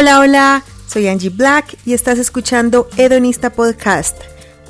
[0.00, 4.16] Hola, hola, soy Angie Black y estás escuchando Hedonista Podcast,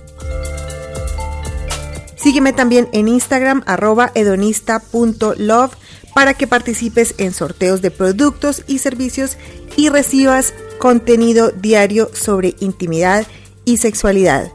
[2.15, 5.73] Sígueme también en Instagram arroba hedonista.love
[6.13, 9.37] para que participes en sorteos de productos y servicios
[9.77, 13.25] y recibas contenido diario sobre intimidad
[13.63, 14.51] y sexualidad.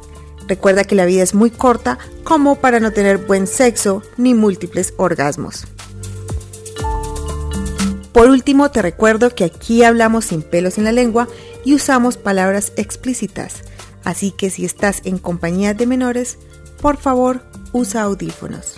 [0.47, 4.93] Recuerda que la vida es muy corta como para no tener buen sexo ni múltiples
[4.99, 5.67] orgasmos.
[8.13, 11.29] Por último, te recuerdo que aquí hablamos sin pelos en la lengua
[11.65, 13.63] y usamos palabras explícitas,
[14.05, 16.39] así que si estás en compañía de menores,
[16.81, 18.77] por favor usa audífonos.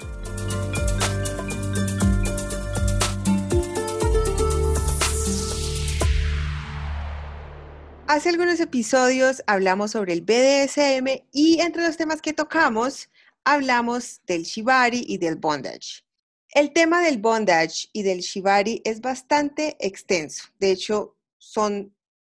[8.06, 13.08] Hace algunos episodios hablamos sobre el BDSM y entre los temas que tocamos
[13.44, 16.04] hablamos del shibari y del bondage.
[16.50, 20.44] El tema del bondage y del shibari es bastante extenso.
[20.60, 21.93] De hecho, son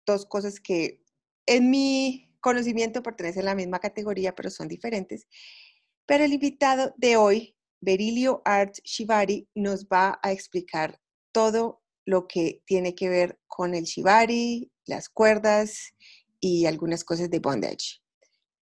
[0.06, 1.02] dos cosas que
[1.46, 5.28] en mi conocimiento pertenecen a la misma categoría, pero son diferentes.
[6.06, 11.00] Pero el invitado de hoy, Berilio Art Shibari, nos va a explicar
[11.32, 15.94] todo lo que tiene que ver con el shibari, las cuerdas
[16.40, 18.02] y algunas cosas de bondage.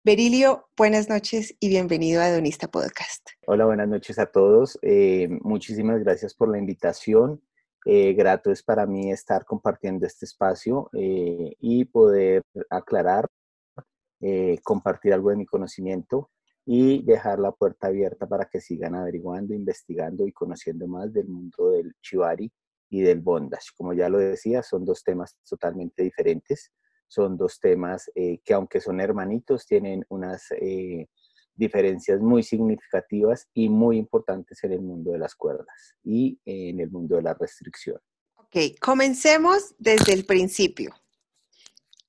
[0.05, 3.29] Berilio, buenas noches y bienvenido a Donista Podcast.
[3.47, 4.79] Hola, buenas noches a todos.
[4.83, 7.43] Eh, muchísimas gracias por la invitación.
[7.91, 13.27] Eh, grato es para mí estar compartiendo este espacio eh, y poder aclarar,
[14.65, 16.31] compartir algo de mi conocimiento
[16.67, 21.71] y dejar la puerta abierta para que sigan averiguando, investigando y conociendo más del mundo
[21.71, 22.53] del chivari
[22.91, 23.69] y del bondage.
[23.77, 26.73] Como ya lo decía, son dos temas totalmente diferentes
[27.09, 31.09] son dos temas eh, que aunque son hermanitos, tienen unas eh,
[31.59, 36.91] diferencias muy significativas y muy importantes en el mundo de las cuerdas y en el
[36.91, 37.99] mundo de la restricción.
[38.37, 40.95] Ok, comencemos desde el principio.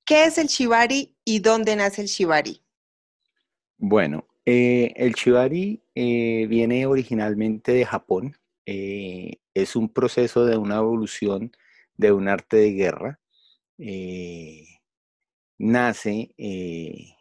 [0.06, 2.64] ¿Qué es el shibari y dónde nace el shibari?
[3.78, 8.36] Bueno, eh, el shibari viene originalmente de Japón.
[8.66, 11.52] es un proceso de una evolución
[11.98, 13.20] de un arte de guerra
[15.60, 17.16] nace eh,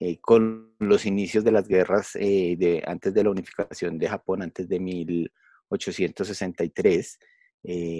[0.00, 4.42] eh, con los inicios de las guerras eh, de, antes de la unificación de Japón,
[4.42, 7.18] antes de 1863,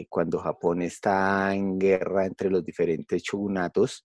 [0.08, 4.04] cuando Japón está en guerra entre los diferentes shogunatos,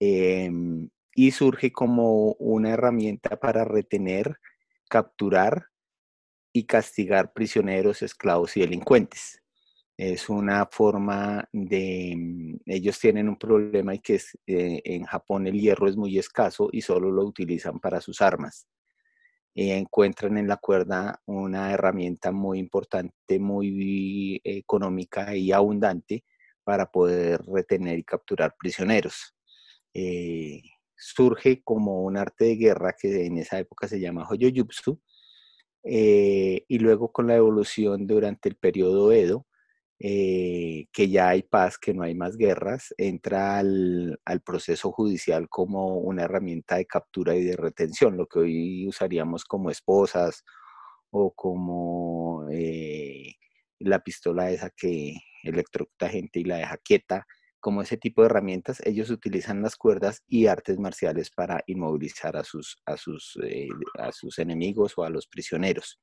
[0.00, 4.38] em, y surge como una herramienta para retener,
[4.90, 5.68] capturar
[6.52, 9.41] y castigar prisioneros, esclavos y delincuentes
[9.96, 15.46] es una forma de, mm, ellos tienen un problema y que es, eh, en Japón
[15.46, 18.66] el hierro es muy escaso y solo lo utilizan para sus armas.
[19.54, 26.24] encuentran en la cuerda una herramienta muy importante, muy económica y abundante
[26.64, 29.34] para poder retener y capturar prisioneros.
[29.94, 30.62] Eh,
[30.96, 35.00] surge como un arte de guerra que en esa época se llama Hoyoyutsu,
[35.84, 39.46] eh, y luego con la evolución durante el periodo Edo,
[40.04, 45.98] eh, que ya hay paz, que no hay más guerras, entra al, proceso judicial como
[45.98, 50.44] una herramienta de captura y de retención, lo que hoy usaríamos como esposas
[51.10, 53.34] o como eh,
[53.78, 57.24] la pistola esa que electrocuta gente y la deja quieta,
[57.60, 62.42] como ese tipo de herramientas, ellos utilizan las cuerdas y artes marciales para inmovilizar a
[62.42, 63.68] sus, a sus, eh,
[64.00, 66.00] a sus enemigos o a los prisioneros.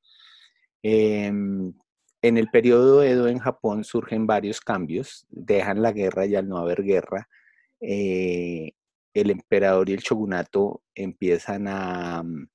[0.81, 1.73] Em,
[2.21, 6.57] en el periodo Edo en Japón surgen varios cambios, dejan la guerra y al no
[6.57, 7.29] haber guerra,
[7.81, 8.73] eh,
[9.13, 12.47] el emperador y el shogunato empiezan a mm,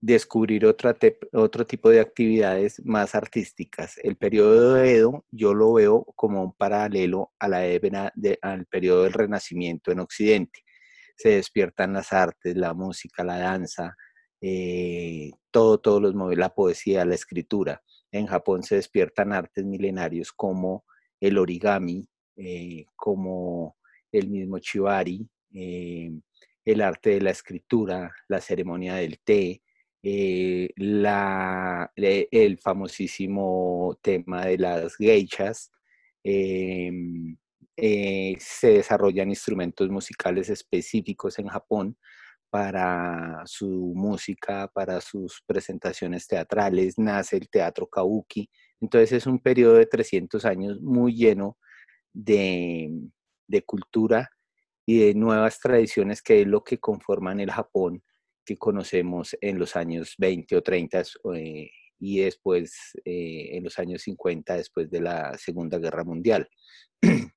[0.00, 3.98] descubrir otro tipo de actividades más artísticas.
[4.02, 7.62] El periodo de Edo yo lo veo como un paralelo a la
[8.42, 10.60] al periodo del Renacimiento en Occidente.
[11.16, 13.96] se despiertan las artes, la música, la danza,
[14.40, 17.82] eh, todo, todos los la poesía, la escritura.
[18.12, 20.84] En Japón se despiertan artes milenarios como
[21.20, 23.76] el origami, eh, como
[24.12, 26.10] el mismo chivari, eh,
[26.64, 29.62] el arte de la escritura, la ceremonia del té,
[30.76, 35.72] la, el famosísimo tema de las geishas,
[36.22, 37.36] em,
[37.76, 41.96] se desarrollan instrumentos musicales específicos en Japón
[42.56, 48.48] para su música, para sus presentaciones teatrales, nace el teatro kabuki.
[48.80, 51.58] Entonces es un periodo de 300 años muy lleno
[52.14, 52.90] de,
[53.66, 54.30] cultura
[54.86, 58.02] y de nuevas tradiciones que es lo que conforman el Japón
[58.42, 61.02] que conocemos en los años 20 o 30
[61.34, 62.74] eh, y después
[63.04, 66.48] eh, en los años 50 después de la Segunda Guerra Mundial.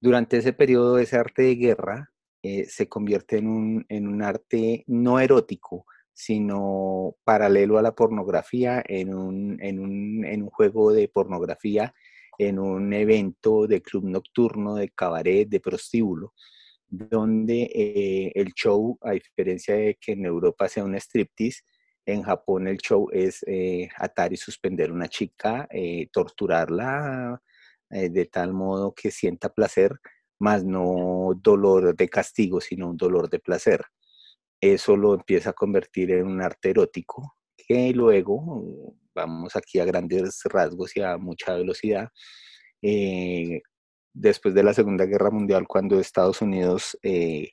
[0.00, 2.11] Durante ese periodo, ese arte de guerra
[2.44, 8.82] eh, se convierte en un, en un, arte no erótico, sino paralelo a la pornografía,
[8.84, 11.94] en un, en un, en un juego de pornografía,
[12.38, 16.34] en un evento de club nocturno, de cabaret, de prostíbulo,
[16.88, 21.62] donde eh, el show, a diferencia de que en Europa sea un striptease,
[22.04, 25.68] en Japón el show es eh, atar y suspender a una chica,
[26.10, 27.40] torturarla
[27.88, 30.00] de tal modo que sienta placer,
[30.42, 33.84] más no dolor de castigo, sino un dolor de placer.
[34.60, 40.40] Eso lo empieza a convertir en un arte erótico que luego, vamos aquí a grandes
[40.44, 42.08] rasgos y a mucha velocidad,
[42.82, 43.62] eh,
[44.12, 47.50] después de la Segunda Guerra Mundial, cuando Estados Unidos eh,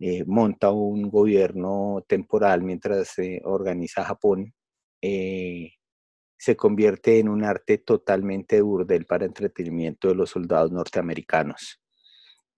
[0.00, 4.52] eh, monta un gobierno temporal mientras se organiza Japón,
[5.00, 11.81] se convierte en un arte totalmente burdel para entretenimiento de los soldados norteamericanos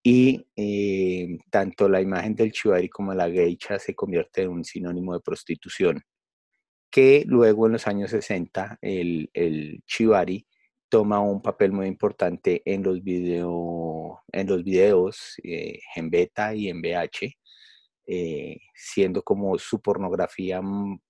[0.06, 5.14] y eh, tanto la imagen del chivari como la geisha se convierte en un sinónimo
[5.14, 6.02] de prostitución,
[6.90, 10.46] que luego en los años 60 el, el chivari
[10.90, 16.68] toma un papel muy importante en los, video, en los videos eh, en beta y
[16.68, 17.38] en VH,
[18.06, 20.60] eh, siendo como su pornografía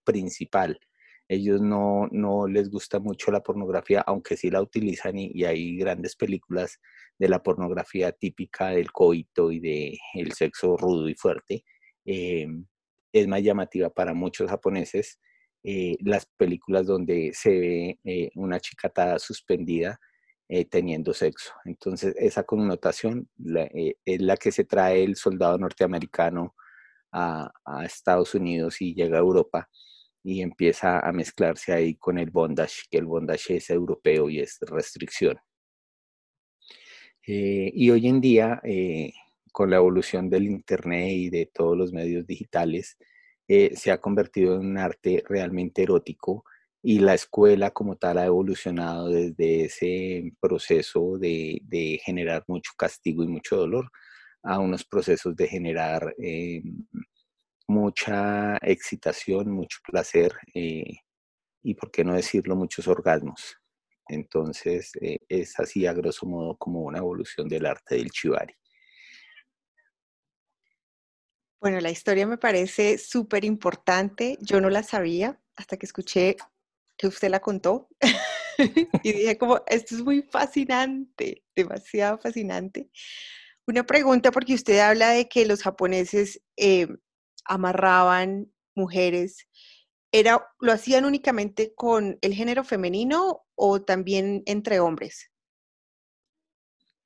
[0.04, 0.78] principal.
[1.26, 5.76] Ellos no, no, les gusta mucho la pornografía, aunque sí la utilizan y, y hay
[5.78, 6.78] grandes películas
[7.24, 11.64] de la pornografía típica del coito y del el sexo rudo y fuerte,
[12.04, 12.46] eh,
[13.12, 15.18] es más llamativa para muchos japoneses
[15.62, 19.98] eh, las películas donde se ve eh, una chicatada suspendida
[20.70, 21.52] teniendo sexo.
[21.64, 23.28] Entonces, esa connotación
[24.04, 26.54] es la que se trae el soldado norteamericano
[27.10, 29.68] a, a, Estados Unidos y llega a Europa
[30.22, 34.58] y empieza a mezclarse ahí con el bondage, que el bondage es europeo y es
[34.60, 35.38] restricción.
[37.26, 39.12] Eh, y hoy en día, eh,
[39.52, 42.98] con la evolución del Internet y de todos los medios digitales,
[43.48, 46.44] eh, se ha convertido en un arte realmente erótico
[46.82, 53.24] y la escuela como tal ha evolucionado desde ese proceso de, de generar mucho castigo
[53.24, 53.90] y mucho dolor
[54.42, 56.14] a unos procesos de generar
[57.66, 63.56] mucha excitación, mucho placer y, por qué no decirlo, muchos orgasmos.
[64.08, 68.54] Entonces, eh, es así a grosso modo como una evolución del arte del chivari.
[71.60, 74.36] Bueno, la historia me parece súper importante.
[74.42, 76.36] Yo no la sabía hasta que escuché
[76.98, 77.88] que usted la contó.
[79.02, 82.90] y dije como, esto es muy fascinante, demasiado fascinante.
[83.66, 86.86] Una pregunta porque usted habla de que los japoneses eh,
[87.46, 89.48] amarraban mujeres
[90.14, 95.32] era, ¿lo hacían únicamente con el género femenino o también entre hombres?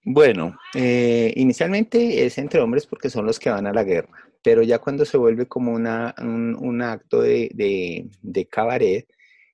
[0.04, 4.10] Bueno, eh, inicialmente es entre hombres porque son los que van a la guerra,
[4.42, 7.48] pero ya cuando se vuelve como una, un, acto de,
[8.20, 9.08] de, cabaret,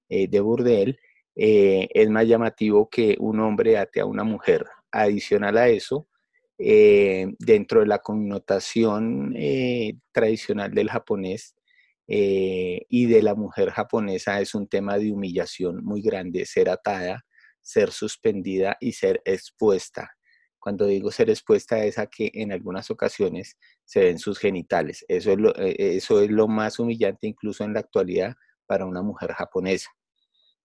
[0.09, 0.99] eh, de burdel,
[1.37, 4.67] eh, es más llamativo que un hombre ate a una mujer.
[4.91, 6.09] Adicional a eso,
[6.59, 9.35] dentro de la connotación
[10.13, 11.55] tradicional del japonés,
[12.07, 17.25] eh, y de la mujer japonesa es un tema de humillación muy grande, ser atada,
[17.63, 20.11] ser suspendida y ser expuesta.
[20.59, 25.05] Cuando digo ser expuesta es a que en algunas ocasiones se ven sus genitales.
[25.09, 28.35] Eso es lo, eh, eso es lo más humillante incluso en la actualidad
[28.67, 29.91] para una mujer japonesa.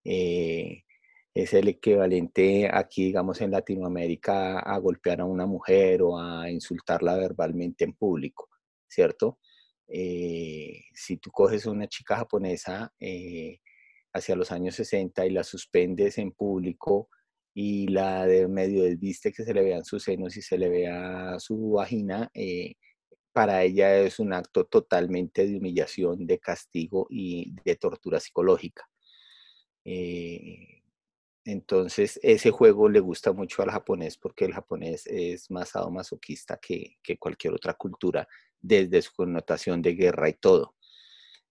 [0.05, 0.83] Eh,
[1.33, 7.15] es el equivalente aquí, digamos, en Latinoamérica a golpear a una mujer o a insultarla
[7.15, 8.49] verbalmente en público,
[8.87, 9.39] ¿cierto?
[9.91, 13.59] Eh, si tú coges una chica japonesa eh,
[14.13, 17.09] hacia los años 60 y la suspendes en público
[17.55, 21.39] y la de medio desviste que se le vean sus senos y se le vea
[21.39, 22.75] su vagina, eh,
[23.33, 28.87] para ella es un acto totalmente de humillación, de castigo y de tortura psicológica.
[31.45, 36.97] Entonces, ese juego le gusta mucho al japonés porque el japonés es más sadomasoquista que
[37.17, 38.27] cualquier otra cultura,
[38.61, 40.75] desde su connotación de guerra y todo.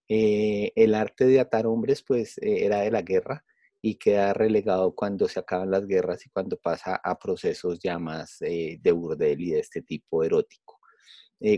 [0.07, 3.45] Eh, el arte de atar hombres, pues, eh, era de la guerra
[3.81, 8.39] y queda relegado cuando se acaban las guerras y cuando pasa a procesos ya más
[8.39, 10.79] de burdel y de este tipo erótico.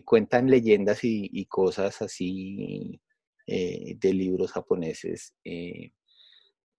[0.06, 3.02] cuentan leyendas y, cosas así
[3.48, 5.34] de libros japoneses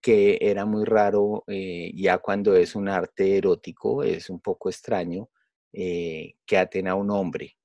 [0.02, 5.30] que era muy raro, eh, ya cuando es un arte erótico, es un poco extraño
[5.72, 7.56] eh, que aten a un hombre,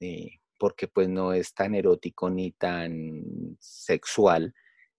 [0.00, 3.22] eh, porque pues no es tan erótico ni tan
[3.60, 4.54] sexual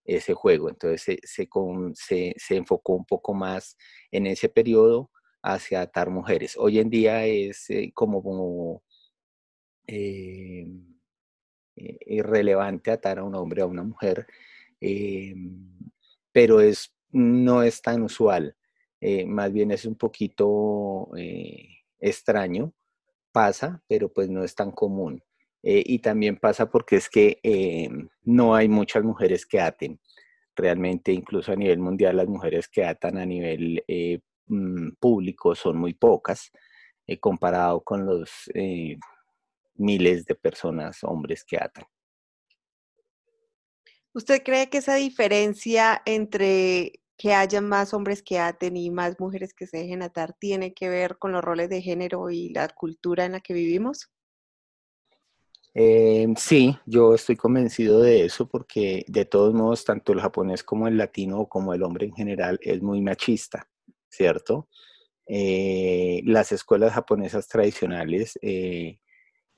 [0.05, 0.69] ese juego.
[0.69, 1.47] Entonces se,
[2.37, 3.77] se, enfocó un poco más
[4.11, 5.11] en ese periodo
[5.43, 6.55] hacia atar mujeres.
[6.57, 8.83] Hoy en día es como, como
[12.05, 14.27] irrelevante atar a un hombre a una mujer
[16.37, 18.55] pero es, no es tan usual.
[19.01, 21.67] Eh, más bien es un poquito eh,
[21.99, 22.73] extraño,
[23.31, 25.23] pasa, pero pues no es tan común.
[25.69, 27.41] Eh, y también pasa porque es que
[28.23, 29.99] no hay muchas mujeres que aten.
[30.55, 33.83] Realmente, incluso a nivel mundial, las mujeres que atan a nivel
[34.47, 36.53] mm, público son muy pocas,
[37.19, 38.31] comparado con los
[39.75, 41.83] miles de personas, hombres que atan.
[44.13, 49.53] ¿Usted cree que esa diferencia entre que haya más hombres que aten y más mujeres
[49.53, 53.25] que se dejen atar tiene que ver con los roles de género y la cultura
[53.25, 54.09] en la que vivimos?
[55.79, 60.87] Em, sí, yo estoy convencido de eso porque de todos modos tanto el japonés como
[60.87, 63.69] el latino como el hombre en general es muy machista,
[64.09, 64.67] ¿cierto?
[65.27, 68.99] Eh, las escuelas japonesas tradicionales eh,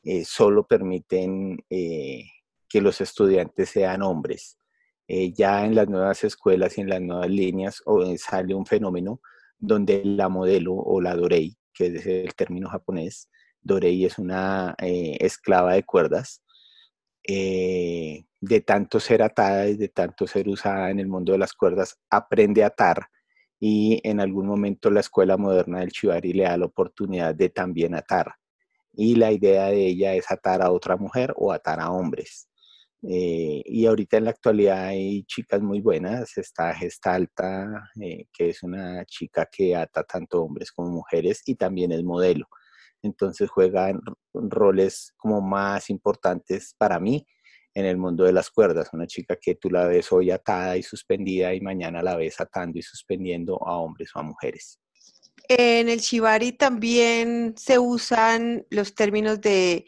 [0.04, 4.60] eh, solo permiten que los estudiantes sean hombres.
[5.08, 9.22] Eh, ya en las nuevas escuelas y en las nuevas líneas eh, sale un fenómeno
[9.58, 13.28] donde la modelo o la dorei, que es el término japonés,
[13.62, 16.42] dorei es una eh, esclava de cuerdas,
[17.26, 22.00] de tanto ser atada y de tanto ser usada en el mundo de las cuerdas,
[22.10, 23.08] aprende a atar
[23.60, 27.94] y en algún momento la escuela moderna del Chivari le da la oportunidad de también
[27.94, 28.34] atar.
[28.94, 32.48] Y la idea de ella es atar a otra mujer o atar a hombres.
[33.04, 36.38] Eh, y ahorita en la actualidad hay chicas muy buenas.
[36.38, 41.92] Está Gestalta, eh, que es una chica que ata tanto hombres como mujeres y también
[41.92, 42.48] es modelo.
[43.02, 43.92] Entonces juega
[44.34, 47.26] roles como más importantes para mí
[47.74, 48.90] en el mundo de las cuerdas.
[48.94, 52.80] Una chica que tú la ves hoy atada y suspendida y mañana la ves atando
[52.80, 54.80] y suspendiendo a hombres o a mujeres.
[55.48, 59.86] En el shibari también se usan los términos de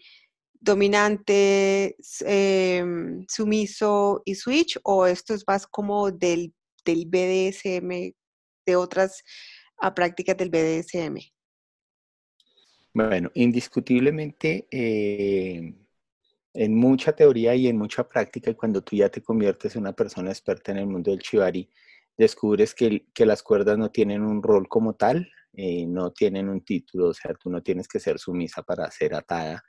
[0.54, 6.54] dominante, em, sumiso y switch, o esto es más como del,
[6.86, 8.14] del BDSM,
[8.66, 9.24] de otras
[9.90, 11.18] prácticas del BDSM?
[12.94, 15.76] Bueno, indiscutiblemente em,
[16.54, 19.94] en mucha teoría y en mucha práctica, y cuando tú ya te conviertes en una
[19.94, 21.70] persona experta en el mundo del chivari,
[22.18, 26.64] descubres que, que las cuerdas no tienen un rol como tal, eh, no tienen un
[26.64, 29.64] título, o sea, tú no tienes que ser sumisa para ser atada,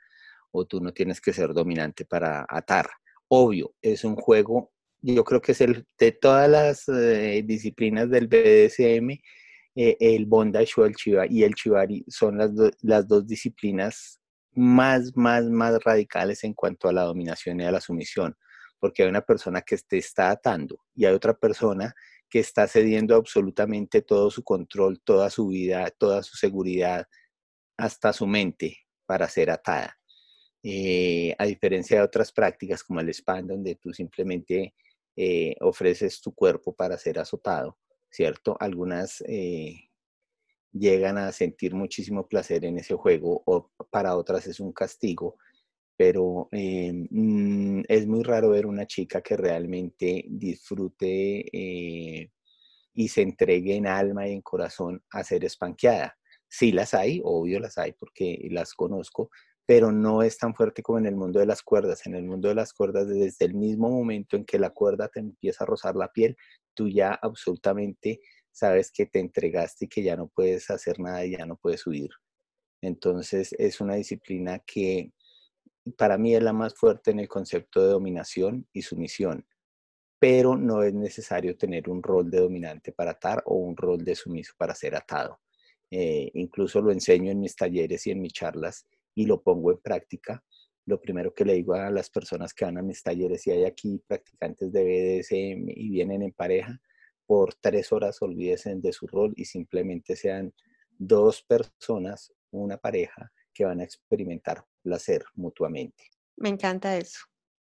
[0.51, 2.89] o tú no tienes que ser dominante para atar.
[3.29, 8.27] Obvio, es un juego, yo creo que es el de todas las eh, disciplinas del
[8.27, 9.17] BDSM,
[9.75, 10.95] eh, el bondage o el
[11.29, 12.51] y el chivari son las,
[12.81, 14.19] las dos disciplinas
[14.51, 18.35] más, más, más radicales en cuanto a la dominación y a la sumisión,
[18.79, 21.93] porque hay una persona que te está atando y hay otra persona
[22.29, 27.05] que está cediendo absolutamente todo su control, toda su vida, toda su seguridad,
[27.77, 29.97] hasta su mente para ser atada.
[30.63, 34.73] Eh, a diferencia de otras prácticas como el spam, donde tú simplemente
[35.15, 37.77] eh, ofreces tu cuerpo para ser azotado,
[38.13, 38.55] ¿cierto?
[38.59, 39.89] Algunas eh,
[40.71, 45.37] llegan a sentir muchísimo placer en ese juego o para otras es un castigo,
[45.97, 52.29] pero mm, es muy raro ver una chica que realmente disfrute
[52.95, 56.15] y se entregue en alma y en corazón a ser espanqueada.
[56.47, 59.31] Sí las hay, obvio las hay porque las conozco,
[59.65, 62.05] pero no es tan fuerte como en el mundo de las cuerdas.
[62.05, 65.19] En el mundo de las cuerdas, desde el mismo momento en que la cuerda te
[65.19, 66.35] empieza a rozar la piel,
[66.73, 71.31] tú ya absolutamente sabes que te entregaste y que ya no puedes hacer nada y
[71.31, 72.09] ya no puedes huir.
[72.81, 75.11] Entonces es una disciplina que
[75.97, 79.45] para mí es la más fuerte en el concepto de dominación y sumisión,
[80.19, 84.15] pero no es necesario tener un rol de dominante para atar o un rol de
[84.15, 85.39] sumiso para ser atado.
[85.91, 89.77] Eh, incluso lo enseño en mis talleres y en mis charlas y lo pongo en
[89.77, 90.43] práctica
[90.85, 93.65] lo primero que le digo a las personas que van a mis talleres, si hay
[93.65, 96.79] aquí practicantes de BDSM y vienen en pareja,
[97.25, 100.53] por tres horas olvídense de su rol y simplemente sean
[100.97, 106.03] dos personas, una pareja, que van a experimentar placer mutuamente.
[106.35, 107.19] Me encanta eso.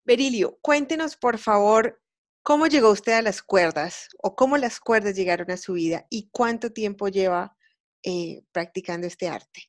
[0.05, 2.01] Berilio, cuéntenos por favor
[2.43, 6.29] cómo llegó usted a las cuerdas o cómo las cuerdas llegaron a su vida y
[6.31, 7.57] cuánto tiempo lleva
[8.03, 9.63] eh, practicando este arte.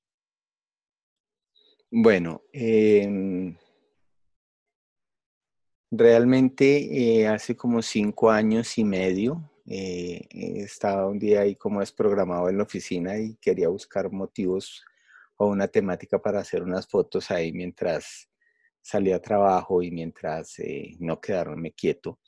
[1.91, 3.57] Bueno, em,
[5.91, 12.51] realmente eh, hace como cinco años y medio eh, estaba un día ahí como desprogramado
[12.51, 14.85] en la oficina y quería buscar motivos
[15.39, 18.29] o una temática para hacer unas fotos ahí mientras
[18.83, 22.19] salía a trabajo y mientras eh, no quedarme quieto.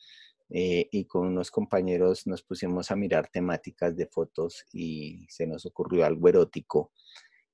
[0.49, 6.05] y con unos compañeros nos pusimos a mirar temáticas de fotos y se nos ocurrió
[6.05, 6.93] algo erótico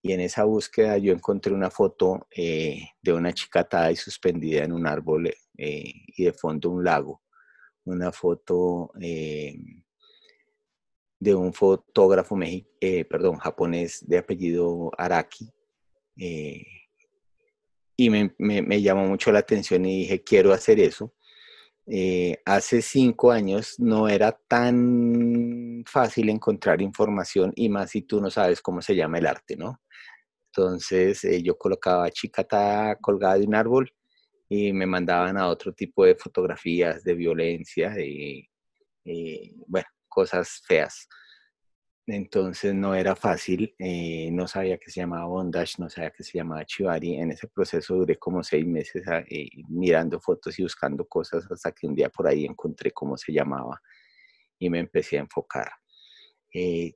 [0.07, 4.73] y en esa búsqueda yo encontré una foto eh, de una chica y suspendida en
[4.73, 7.23] un árbol eh, y de fondo un lago.
[7.85, 9.57] Una foto eh,
[11.19, 12.39] de un fotógrafo
[13.11, 15.51] perdón, japonés de apellido Araki.
[16.15, 21.15] y me, me, llamó mucho la atención y dije, quiero hacer eso.
[22.45, 28.63] hace cinco años no era tan fácil encontrar información y más si tú no sabes
[28.63, 29.81] cómo se llama el arte, ¿no?
[30.57, 33.93] Entonces eh, yo colocaba chicata colgada de un árbol
[34.49, 38.49] y me mandaban a otro tipo de fotografías de violencia, y
[39.67, 41.09] bueno, cosas feas.
[42.07, 46.39] Entonces no era fácil, eh, no sabía que se llamaba bondage, no sabía que se
[46.39, 47.17] llamaba chivari.
[47.17, 51.73] En ese proceso duré como seis meses ah, eh, mirando fotos y buscando cosas hasta
[51.73, 53.81] que un día por ahí encontré cómo se llamaba
[54.59, 55.71] y me empecé a enfocar.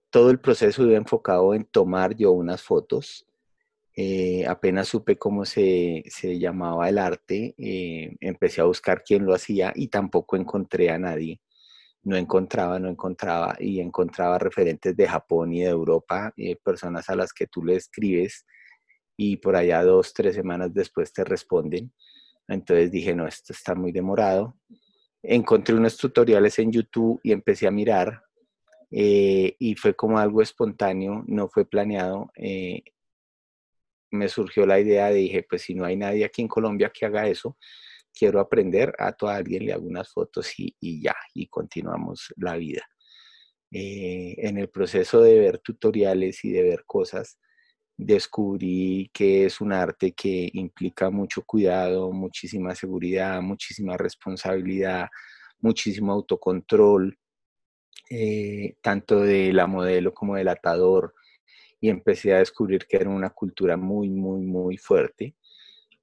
[0.09, 3.27] todo el proceso iba enfocado en tomar yo unas fotos
[4.03, 9.75] eh, apenas supe cómo se, llamaba el arte, eh, empecé a buscar quién lo hacía
[9.77, 11.43] y tampoco encontré a nadie.
[12.03, 17.15] No encontraba, no encontraba y encontraba referentes de Japón y de Europa, eh, personas a
[17.15, 18.47] las que tú le escribes
[19.19, 21.93] y por allá dos, tres semanas después te responden.
[22.49, 24.57] Entonces dije, no, esto está muy demorado.
[25.23, 28.23] Encontré unos tutoriales en YouTube y empecé a mirar
[28.91, 32.33] y fue como algo espontáneo, no fue planeado
[34.11, 37.07] me surgió la idea, de, dije, pues si no hay nadie aquí en Colombia que
[37.07, 37.57] haga eso,
[38.13, 42.83] quiero aprender, a todo alguien le hago unas fotos y, ya, y continuamos la vida.
[43.73, 47.39] Eh, en el proceso de ver tutoriales y de ver cosas,
[47.97, 55.09] descubrí que es un arte que implica mucho cuidado, muchísima seguridad, muchísima responsabilidad,
[55.61, 57.19] muchísimo autocontrol,
[58.09, 61.15] eh, tanto de la modelo como del atador,
[61.81, 65.35] y empecé a descubrir que era una cultura muy, muy, muy fuerte.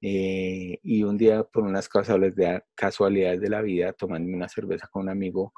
[0.00, 5.08] Eh, y un día, por unas casualidades de, la vida, tomándome una cerveza con un
[5.10, 5.52] amigo,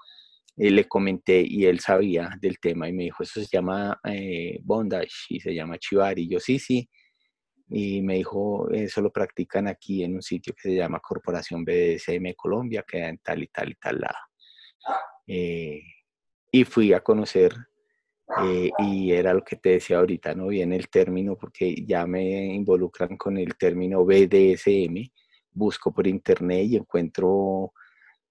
[0.57, 4.59] eh, le comenté y él sabía del tema y me dijo, eso se llama eh,
[4.63, 6.23] bondage y se llama chivari.
[6.25, 6.89] Y yo, sí, sí.
[7.71, 12.35] Y me dijo, eso lo practican aquí en un sitio que se llama Corporación BDSM
[12.37, 14.19] Colombia, que en tal y tal y tal lado.
[16.53, 17.55] y fui a conocer
[18.39, 22.55] eh, y era lo que te decía ahorita, no viene el término porque ya me
[22.55, 25.11] involucran con el término BDSM,
[25.53, 27.73] busco por internet y encuentro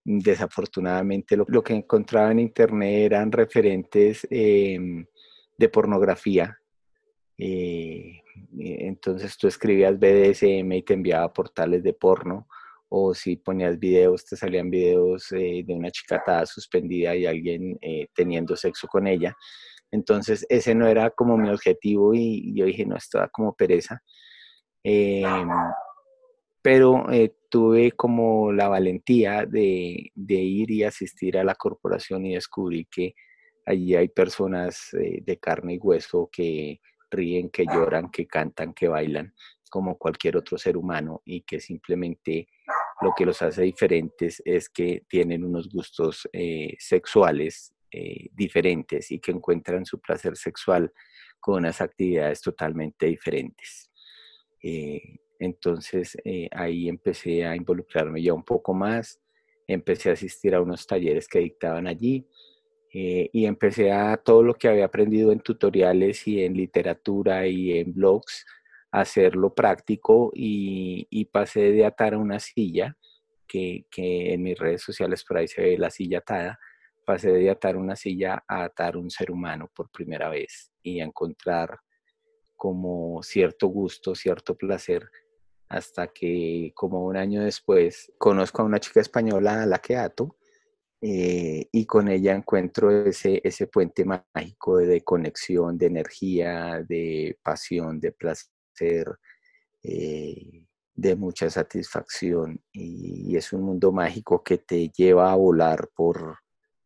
[0.04, 5.06] desafortunadamente lo, que encontraba en internet eran referentes em,
[5.58, 6.58] de pornografía.
[7.38, 8.22] Eh,
[8.58, 12.48] entonces tú escribías BDSM y te enviaba portales de porno
[12.88, 17.78] o si ponías videos, te salían videos eh, de una chica atada suspendida y alguien
[18.16, 19.36] teniendo sexo con ella.
[19.92, 24.02] Entonces, ese no era como mi objetivo y yo dije, no, esto como pereza.
[24.84, 25.50] Em,
[26.62, 32.86] pero eh, tuve como la valentía de, ir y asistir a la corporación y descubrí
[32.86, 33.16] que
[33.66, 38.88] allí hay personas eh, de carne y hueso que ríen, que lloran, que cantan, que
[38.88, 39.34] bailan,
[39.70, 42.48] como cualquier otro ser humano y que simplemente
[43.02, 49.20] lo que los hace diferentes es que tienen unos gustos eh, sexuales eh, diferentes y
[49.20, 50.92] que encuentran su placer sexual
[51.40, 53.90] con unas actividades totalmente diferentes.
[54.62, 59.20] Eh, entonces eh, ahí empecé a involucrarme ya un poco más,
[59.68, 62.28] empecé a asistir a unos talleres que dictaban allí
[62.92, 67.94] y empecé a todo lo que había aprendido en tutoriales y en literatura y en
[67.94, 68.48] blogs,
[68.92, 72.98] a hacerlo práctico y, y pasé de atar a una silla,
[73.48, 76.60] que, que en mis redes sociales por ahí se ve la silla atada,
[77.10, 81.06] pasé de atar una silla a atar un ser humano por primera vez y a
[81.06, 81.80] encontrar
[82.56, 85.10] como cierto gusto, cierto placer
[85.70, 90.38] hasta que como un año después conozco a una chica española a la que ato
[91.02, 98.00] eh, y con ella encuentro ese, ese puente mágico de conexión, de energía, de pasión,
[98.00, 99.18] de placer,
[99.82, 106.38] eh, de mucha satisfacción y, es un mundo mágico que te lleva a volar por,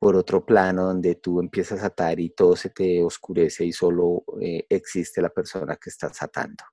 [0.03, 4.25] por otro plano donde tú empiezas a atar y todo se te oscurece y solo
[4.41, 6.65] eh, existe la persona que estás atando.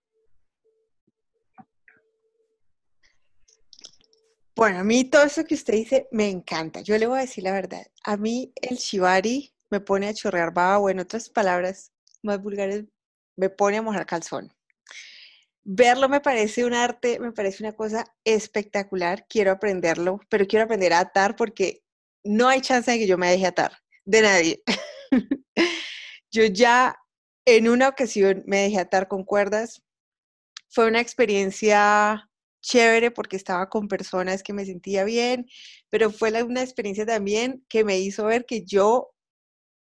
[4.56, 6.80] Bueno, a mí todo eso que usted dice me encanta.
[6.80, 7.86] Yo le voy a decir la verdad.
[8.02, 12.84] A mí el shibari me pone a chorrear baba o en otras palabras más vulgares,
[13.36, 14.52] me pone a mojar calzón.
[15.62, 19.24] Verlo me parece un arte, me parece una cosa espectacular.
[19.28, 21.84] Quiero aprenderlo, pero quiero aprender a atar porque
[22.24, 23.72] no hay chance de que yo me deje atar
[24.04, 24.62] de nadie.
[26.30, 26.96] yo ya
[27.44, 29.82] en una ocasión me dejé atar con cuerdas.
[30.68, 32.28] Fue una experiencia
[32.62, 35.46] chévere porque estaba con personas que me sentía bien,
[35.88, 39.10] pero fue una experiencia también que me hizo ver que yo,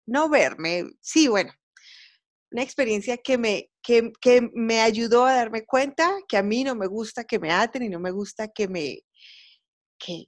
[0.07, 1.53] no verme, sí, bueno,
[2.53, 6.75] una experiencia que me, que, que me ayudó a darme cuenta que a mí no
[6.75, 9.01] me gusta que me aten y no me gusta que me,
[9.99, 10.27] que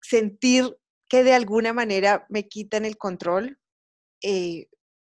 [0.00, 0.76] sentir
[1.12, 3.58] que de alguna manera me quitan el control,
[4.22, 4.70] eh,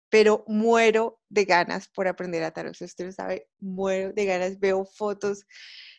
[0.08, 2.66] pero muero de ganas por aprender a atar.
[2.70, 5.44] usted lo sabe, muero de ganas, veo fotos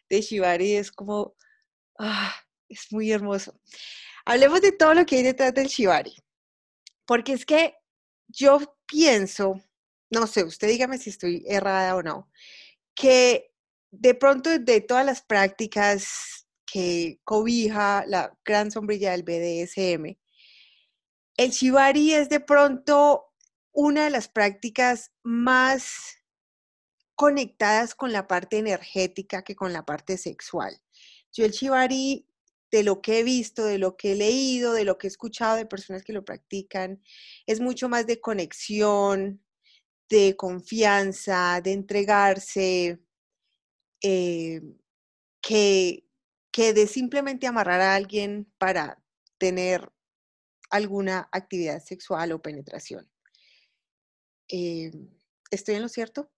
[0.09, 1.35] de Shibari es como,
[1.99, 2.33] ah,
[2.67, 3.61] es muy hermoso.
[4.25, 6.15] Hablemos de todo lo que hay detrás del Shibari,
[7.05, 7.75] porque es que
[8.27, 9.61] yo pienso,
[10.09, 12.31] no sé, usted dígame si estoy errada o no,
[12.95, 13.53] que
[13.91, 16.40] de pronto de todas las prácticas
[16.71, 20.17] que cobija la gran sombrilla del BDSM,
[21.37, 23.25] el Shibari es de pronto
[23.73, 26.17] una de las prácticas más
[27.15, 30.81] conectadas con la parte energética que con la parte sexual.
[31.31, 32.27] Yo el shibari,
[32.71, 35.55] de lo que he visto, de lo que he leído, de lo que he escuchado
[35.55, 37.01] de personas que lo practican,
[37.45, 39.43] es mucho más de conexión,
[40.09, 42.99] de confianza, de entregarse,
[44.01, 44.61] eh,
[45.41, 46.05] que,
[46.51, 49.01] que de simplemente amarrar a alguien para
[49.37, 49.89] tener
[50.69, 53.09] alguna actividad sexual o penetración.
[54.47, 54.91] Eh,
[55.49, 56.29] ¿Estoy en lo cierto?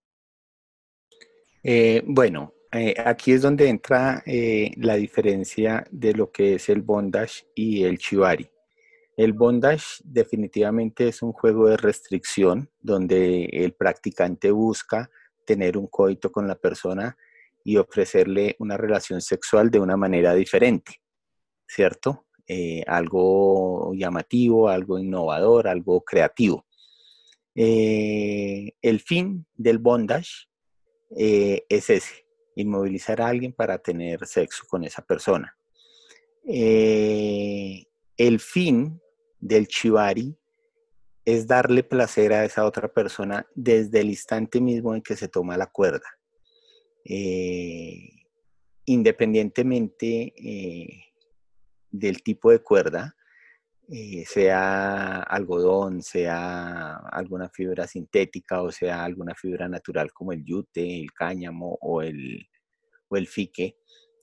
[1.62, 7.46] Eh, bueno, eh, aquí es donde entra la diferencia de lo que es el bondage
[7.54, 8.50] y el chivari.
[9.16, 15.08] El bondage definitivamente es un juego de restricción donde el practicante busca
[15.46, 17.16] tener un coito con la persona
[17.64, 21.00] y ofrecerle una relación sexual de una manera diferente,
[21.66, 22.26] ¿cierto?
[22.86, 26.66] algo llamativo, algo innovador, algo creativo.
[27.54, 30.46] el fin del bondage
[31.16, 35.56] eh, es ese, inmovilizar a alguien para tener sexo con esa persona.
[36.46, 37.84] Eh,
[38.16, 39.00] el fin
[39.38, 40.36] del chivari
[41.24, 45.56] es darle placer a esa otra persona desde el instante mismo en que se toma
[45.56, 46.06] la cuerda.
[47.04, 48.08] Eh,
[48.86, 50.34] independientemente
[51.90, 53.14] del tipo de cuerda,
[53.86, 61.00] eh, sea algodón, sea alguna fibra sintética o sea alguna fibra natural como el yute,
[61.00, 62.48] el cáñamo o el,
[63.08, 63.76] o el fique,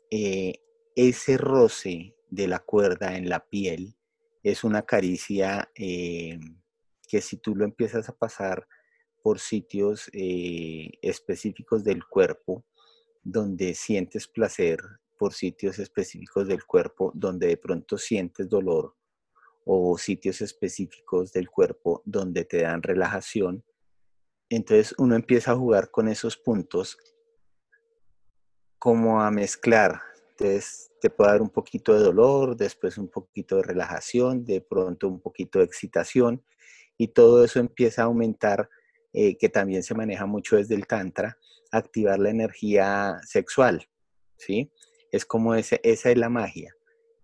[0.10, 0.56] eh,
[0.96, 3.96] ese roce de la cuerda en la piel
[4.42, 6.40] es una caricia eh,
[7.08, 8.68] que si tú lo empiezas a pasar
[9.22, 12.66] por sitios específicos del cuerpo,
[13.24, 14.80] donde sientes placer,
[15.18, 18.96] por sitios específicos del cuerpo, donde de pronto sientes dolor,
[19.66, 23.64] o sitios específicos del cuerpo donde te dan relajación.
[24.50, 26.98] Entonces uno empieza a jugar con esos puntos
[28.80, 30.02] como a mezclar.
[30.32, 35.08] Entonces te puede dar un poquito de dolor, después un poquito de relajación, de pronto
[35.08, 36.44] un poquito de excitación
[36.98, 38.70] y todo eso empieza a aumentar,
[39.14, 41.38] eh, que también se maneja mucho desde el tantra,
[41.72, 43.88] activar la energía sexual,
[44.38, 44.72] ¿sí?
[45.12, 46.74] Es como ese, esa es la magia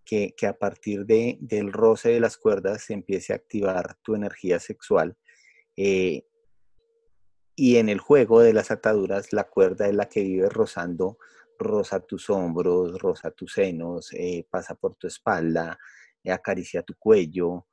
[0.08, 4.60] que, a partir de, del roce de las cuerdas se empiece a activar tu energía
[4.60, 5.18] sexual.
[5.76, 6.26] Eh,
[7.56, 11.18] y en el juego de las ataduras, la cuerda es la que vive rozando,
[11.60, 15.78] roza tus hombros, roza tus senos, eh, pasa por tu espalda,
[16.24, 17.68] eh, acaricia tu cuello,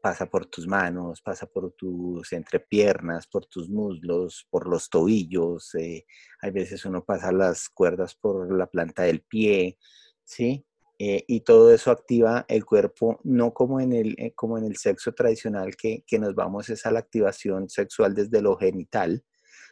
[0.00, 5.74] pasa por tus manos, pasa por tus entrepiernas, por tus muslos, por los tobillos.
[5.74, 9.78] hay veces uno pasa las cuerdas por la planta del pie,
[10.24, 10.64] ¿sí?
[11.02, 14.76] Eh, y todo eso activa el cuerpo, no como en el, eh, como en el
[14.76, 19.24] sexo tradicional, que, que, nos vamos es a la activación sexual desde lo genital,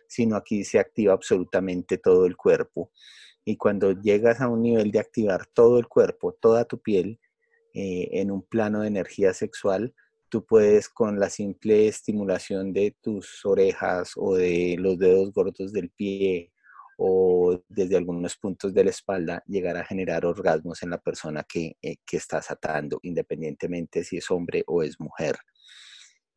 [0.09, 2.93] sino aquí se activa absolutamente todo el cuerpo.
[3.45, 7.21] Y cuando llegas a un nivel de activar todo el cuerpo, toda tu piel,
[7.75, 9.95] eh, en un plano de energía sexual,
[10.29, 15.91] tú puedes con la simple estimulación de tus orejas o de los dedos gordos del
[15.91, 16.53] pie
[16.99, 21.77] o desde algunos puntos de la espalda llegar a generar orgasmos en la persona que,
[21.81, 25.37] eh, estás atando, independientemente si es hombre o es mujer.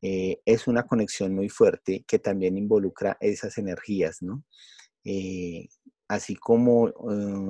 [0.04, 4.44] Eh, es una conexión muy fuerte que también involucra esas energías, ¿no?
[5.04, 5.68] Eh,
[6.08, 6.92] así como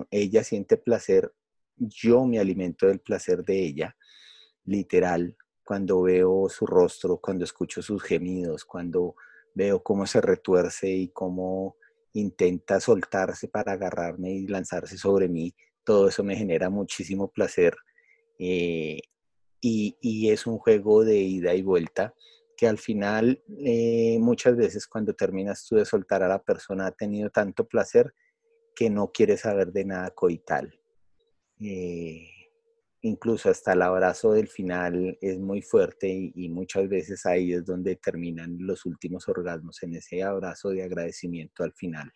[0.10, 1.34] ella siente placer,
[1.82, 3.96] yo me alimento del placer de ella,
[4.65, 9.15] literal, cuando veo su rostro, cuando escucho sus gemidos, cuando
[9.54, 11.76] veo cómo se retuerce y cómo
[12.13, 17.76] intenta soltarse para agarrarme y lanzarse sobre mí, todo eso me genera muchísimo placer.
[18.38, 19.00] Eh,
[19.62, 22.13] y, es un juego de ida y vuelta
[22.58, 26.91] que al final eh, muchas veces cuando terminas tú de soltar a la persona ha
[26.91, 28.13] tenido tanto placer
[28.76, 30.81] que no quiere saber de nada coital.
[31.63, 32.28] Eh,
[33.02, 37.95] incluso hasta el abrazo del final es muy fuerte y, muchas veces ahí es donde
[37.97, 42.12] terminan los últimos orgasmos, en ese abrazo de agradecimiento al final.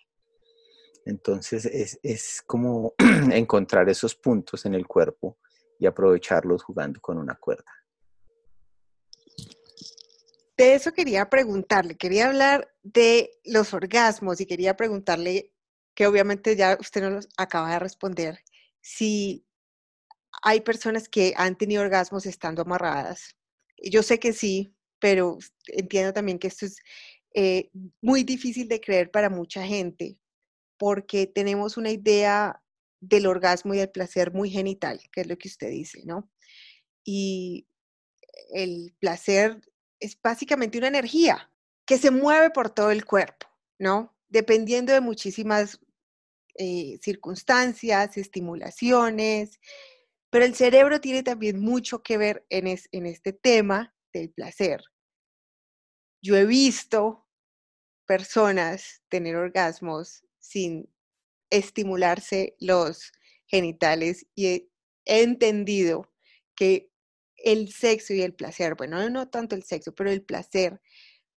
[1.05, 2.95] Entonces es, es como
[3.31, 5.38] encontrar esos puntos en el cuerpo
[5.79, 7.71] y aprovecharlos jugando con una cuerda.
[10.58, 15.51] De eso quería preguntarle, quería hablar de los orgasmos y quería preguntarle,
[15.93, 18.39] que obviamente ya usted nos acaba de responder,
[18.86, 19.43] si
[20.43, 23.36] hay personas que han tenido orgasmos estando amarradas.
[23.82, 26.78] Yo sé que sí, pero entiendo también que esto es
[27.34, 30.19] eh, muy difícil de creer para mucha gente
[30.78, 32.62] porque tenemos una idea
[33.02, 36.30] del orgasmo y del placer muy genital, que es lo que usted dice, ¿no?
[37.04, 37.67] Y
[38.54, 39.62] el placer
[40.00, 41.52] es básicamente una energía
[41.88, 43.48] que se mueve por todo el cuerpo,
[43.80, 44.15] ¿no?
[44.30, 45.80] Dependiendo de muchísimas
[46.58, 49.60] eh, circunstancias, estimulaciones,
[50.30, 54.84] pero el cerebro tiene también mucho que ver en, este tema del placer.
[56.22, 57.26] Yo he visto
[58.06, 60.89] personas tener orgasmos sin
[61.50, 63.12] estimularse los
[63.48, 64.70] genitales y he,
[65.06, 66.12] entendido
[66.56, 66.89] que
[67.38, 70.82] el sexo y el placer, bueno, no tanto el sexo, pero el placer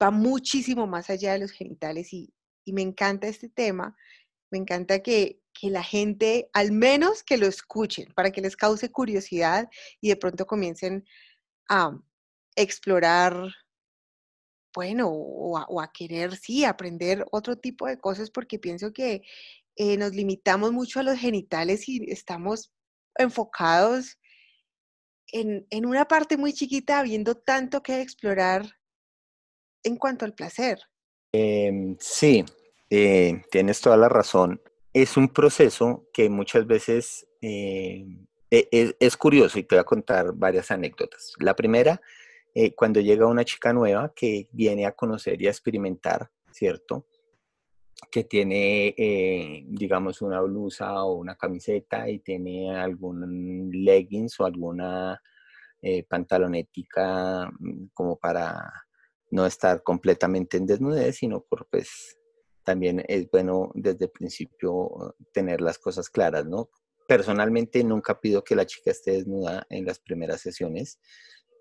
[0.02, 2.33] va muchísimo más allá de los genitales y
[2.66, 3.96] me encanta este tema,
[4.50, 8.90] me encanta que, que la gente, al menos que lo escuchen, para que les cause
[8.90, 9.68] curiosidad
[10.00, 11.04] y de pronto comiencen
[11.68, 11.98] a
[12.56, 13.34] explorar,
[14.74, 19.22] bueno, o a, querer, sí, aprender otro tipo de cosas, porque pienso que
[19.76, 22.72] eh, nos limitamos mucho a los genitales y estamos
[23.16, 24.18] enfocados
[25.32, 28.78] en, una parte muy chiquita, habiendo tanto que explorar
[29.82, 30.80] en cuanto al placer.
[31.32, 32.44] Em, sí,
[32.90, 34.61] eh, tienes toda la razón
[34.92, 38.07] es un proceso que muchas veces eh,
[38.51, 41.35] e, e, es, curioso y te voy a contar varias anécdotas.
[41.38, 42.01] La primera,
[42.55, 47.07] eh, cuando llega una chica nueva que viene a conocer y a experimentar, ¿cierto?
[48.11, 55.20] Que tiene, eh, digamos, una blusa o una camiseta y tiene algún leggings o alguna
[56.09, 58.72] pantalonética mm, como para
[59.31, 62.17] no estar completamente en desnudez, sino por pues
[62.68, 66.68] también es bueno desde el principio tener las cosas claras, ¿no?
[67.07, 71.00] Personalmente nunca pido que la chica esté desnuda en las primeras sesiones,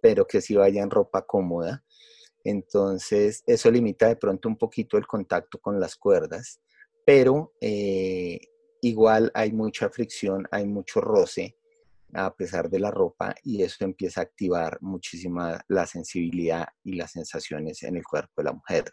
[0.02, 1.86] pero que sí vaya en ropa cómoda.
[2.44, 6.60] Entonces, eso limita de pronto un poquito el contacto con las cuerdas,
[7.06, 8.42] pero eh,
[8.82, 11.56] igual hay mucha fricción, hay mucho roce
[12.16, 17.14] a pesar de la ropa y eso empieza a activar muchísima la sensibilidad y las
[17.14, 18.92] sensaciones en el cuerpo de la mujer.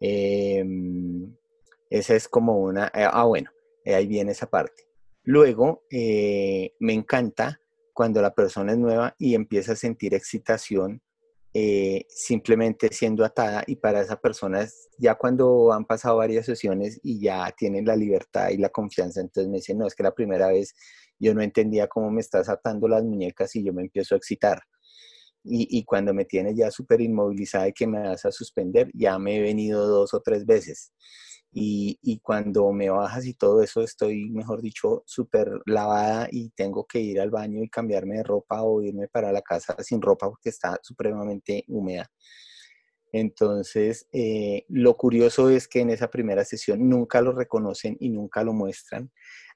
[0.00, 1.36] Em,
[1.90, 3.50] esa es como una, eh, ah, bueno,
[3.84, 4.88] eh, ahí viene esa parte.
[5.24, 7.60] Luego, eh, me encanta
[7.92, 11.02] cuando la persona es nueva y empieza a sentir excitación
[12.08, 17.20] simplemente siendo atada y para esa persona es ya cuando han pasado varias sesiones y
[17.20, 20.46] ya tienen la libertad y la confianza, entonces me dicen, no, es que la primera
[20.46, 20.74] vez
[21.18, 24.62] yo no entendía cómo me estás atando las muñecas y yo me empiezo a excitar
[25.42, 29.36] y, cuando me tienes ya súper inmovilizada y que me vas a suspender, ya me
[29.36, 30.92] he venido dos o tres veces.
[31.52, 36.86] Y, y, cuando me bajas y todo eso, estoy, mejor dicho, súper lavada y tengo
[36.86, 40.28] que ir al baño y cambiarme de ropa o irme para la casa sin ropa
[40.28, 42.10] porque está supremamente húmeda.
[43.12, 48.44] Entonces, eh, lo curioso es que en esa primera sesión nunca lo reconocen y nunca
[48.44, 49.10] lo muestran.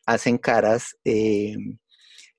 [0.07, 1.55] Hacen caras eh,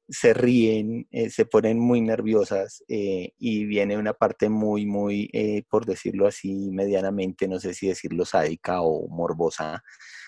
[0.07, 5.63] se ríen, eh, se ponen muy nerviosas eh, y viene una parte muy, muy, eh,
[5.69, 9.83] por decirlo así, medianamente, no sé si decirlo sádica o morbosa,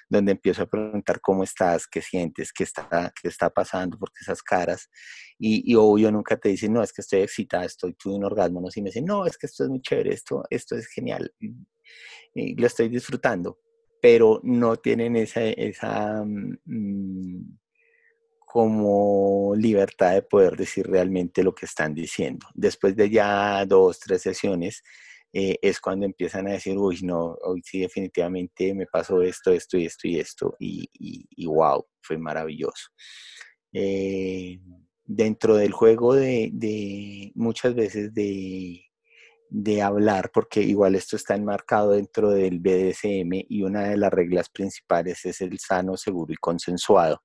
[0.10, 4.42] donde empiezo a preguntar cómo estás, qué sientes, qué está, qué está pasando, porque esas
[4.42, 4.90] caras,
[5.38, 8.62] y, y obvio nunca te dicen, no, es que estoy excitada, estoy tuve un orgasmo,
[8.62, 11.32] no, si me dicen, no, es que esto es muy chévere, esto, esto es genial,
[12.34, 13.60] lo estoy disfrutando,
[14.02, 17.58] pero no tienen esa, esa mm,
[18.58, 22.48] como libertad de poder decir realmente lo que están diciendo.
[22.56, 24.82] Después de ya dos, tres sesiones,
[25.32, 29.78] eh, es cuando empiezan a decir, uy, no, hoy sí definitivamente me pasó esto, esto
[29.78, 32.88] y esto y esto, y, wow, fue maravilloso.
[33.72, 34.60] Eh,
[35.06, 38.82] dentro del juego de, de muchas veces de,
[39.52, 44.50] de, hablar, porque igual esto está enmarcado dentro del BDSM y una de las reglas
[44.50, 47.22] principales es el sano, seguro y consensuado.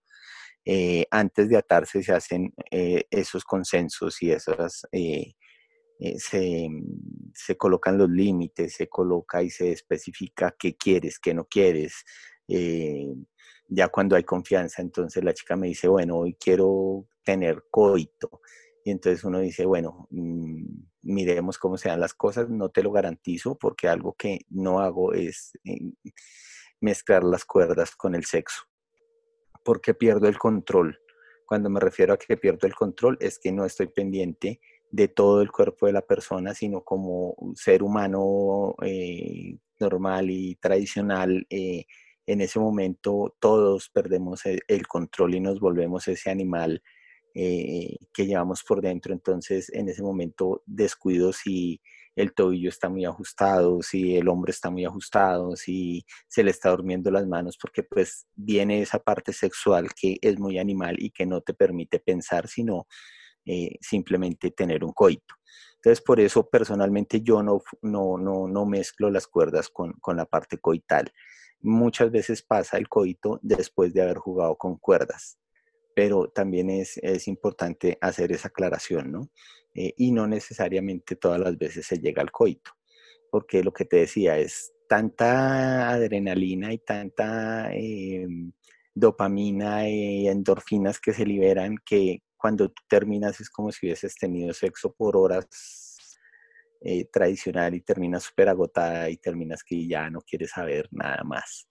[0.64, 4.86] Eh, antes de atarse se hacen esos consensos y esas
[6.04, 12.04] eh, se, colocan los límites, se coloca y se especifica qué quieres, qué no quieres.
[12.48, 13.14] Eh,
[13.68, 18.40] ya cuando hay confianza, entonces la chica me dice, bueno, hoy quiero tener coito.
[18.84, 20.64] Y entonces uno dice, bueno, mm,
[21.02, 25.12] miremos cómo se dan las cosas, no te lo garantizo porque algo que no hago
[25.12, 25.92] es eh,
[26.80, 28.64] mezclar las cuerdas con el sexo,
[29.64, 30.98] porque pierdo el control.
[31.46, 35.42] Cuando me refiero a que pierdo el control es que no estoy pendiente de todo
[35.42, 41.84] el cuerpo de la persona, sino como ser humano eh, normal y tradicional, eh,
[42.26, 46.82] en ese momento todos perdemos e, el, control y nos volvemos ese animal
[47.34, 49.12] eh, que llevamos por dentro.
[49.12, 51.80] Entonces, en ese momento descuido si
[52.14, 56.70] el tobillo está muy ajustado, si el hombro está muy ajustado, si se le está
[56.70, 61.26] durmiendo las manos, porque pues viene esa parte sexual que es muy animal y que
[61.26, 62.86] no te permite pensar, sino
[63.44, 65.34] eh, simplemente tener un coito.
[65.76, 70.26] Entonces, por eso personalmente yo no, no, no, no mezclo las cuerdas con, con, la
[70.26, 71.12] parte coital.
[71.60, 75.38] Muchas veces pasa el coito después de haber jugado con cuerdas,
[75.94, 79.30] pero también es, es importante hacer esa aclaración, ¿no?
[79.74, 82.72] Eh, y no necesariamente todas las veces se llega al coito,
[83.30, 88.26] porque lo que te decía es tanta adrenalina y tanta eh,
[88.94, 94.92] dopamina y endorfinas que se liberan que cuando terminas es como si hubieses tenido sexo
[94.92, 95.46] por horas
[96.82, 101.68] eh, tradicional y terminas súper agotada y terminas que ya no quieres saber nada más.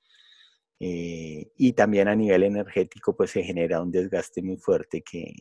[0.84, 5.36] Eh, y también a nivel energético pues se genera un desgaste muy fuerte que,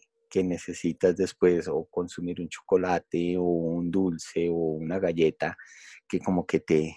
[0.44, 5.56] necesitas después o consumir un chocolate o un dulce o una galleta
[6.06, 6.96] que como que te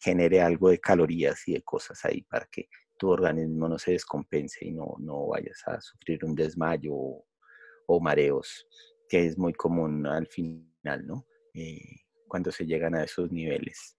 [0.00, 4.64] genere algo de calorías y de cosas ahí para que tu organismo no se descompense
[4.64, 8.68] y no, no vayas a sufrir un desmayo o, mareos,
[9.08, 11.26] que es muy común al final, ¿no?
[11.54, 13.96] Eh, cuando se llegan a esos niveles.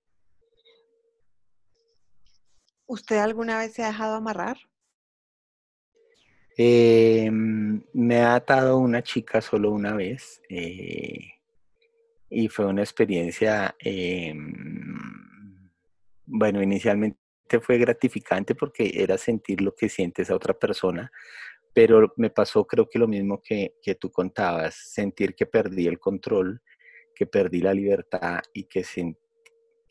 [2.94, 4.56] ¿Usted alguna vez se ha dejado amarrar?
[6.56, 11.18] Em, me ha atado una chica solo una vez eh,
[12.30, 15.72] y fue una experiencia, em,
[16.28, 17.18] bueno, inicialmente
[17.64, 21.12] fue gratificante porque era sentir lo que siente esa otra persona,
[21.74, 25.98] pero me pasó creo que lo mismo que, que tú contabas, sentir que perdí el
[25.98, 26.62] control,
[27.16, 28.84] que perdí la libertad y que,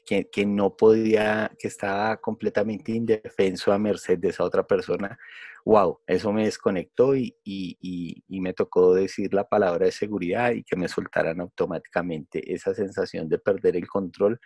[0.04, 5.18] que, no podía, que estaba completamente indefenso a merced de esa otra persona.
[5.64, 7.34] Wow, eso me desconectó y,
[8.28, 12.52] me tocó decir la palabra de seguridad y que me soltaran automáticamente.
[12.52, 14.40] Esa sensación de perder el control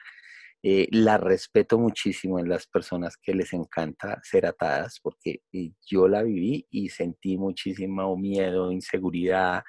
[0.62, 6.08] eh, la respeto muchísimo en las personas que les encanta ser atadas, porque eh, yo
[6.08, 9.62] la viví y sentí muchísimo miedo, inseguridad,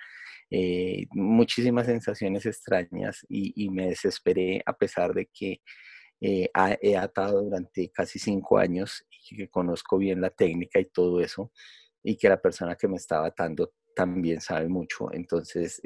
[0.49, 5.61] eh, muchísimas sensaciones extrañas y, me desesperé a pesar de que
[6.19, 11.51] he atado durante casi cinco años y que conozco bien la técnica y todo eso,
[12.03, 15.11] y que la persona que me estaba atando también sabe mucho.
[15.13, 15.79] Entonces,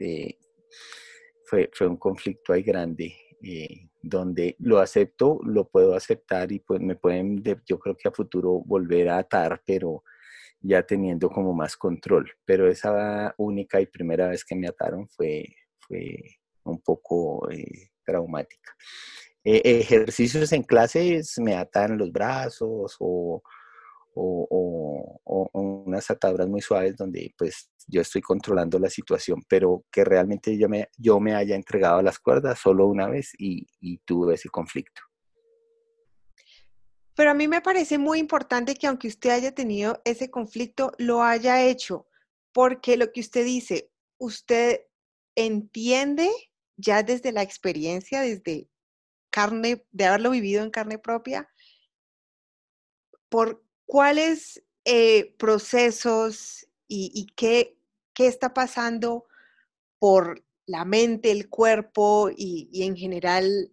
[1.45, 3.13] fue, fue un conflicto ahí grande
[3.43, 8.11] eh, donde lo acepto, lo puedo aceptar y pues me pueden, yo creo que a
[8.11, 10.03] futuro volver a atar, pero
[10.61, 12.31] ya teniendo como más control.
[12.45, 15.45] Pero esa única y primera vez que me ataron fue,
[15.79, 16.17] fue
[16.63, 18.71] un poco eh, traumática.
[19.43, 23.41] Eh, ejercicios en clases me atan los brazos o,
[24.13, 30.57] o, unas ataduras muy suaves donde pues yo estoy controlando la situación, pero que realmente
[30.57, 34.35] yo me, yo me haya entregado a las cuerdas solo una vez y, y tuve
[34.35, 35.01] ese conflicto.
[37.15, 41.23] Pero a mí me parece muy importante que aunque usted haya tenido ese conflicto, lo
[41.23, 42.07] haya hecho,
[42.51, 44.81] porque lo que usted dice, usted
[45.35, 46.29] entiende
[46.77, 48.69] ya desde la experiencia, desde
[49.29, 51.49] carne, de haberlo vivido en carne propia,
[53.29, 57.77] por cuáles eh, procesos y, qué,
[58.13, 59.25] qué, está pasando
[59.97, 63.71] por la mente, el cuerpo y, y, en general,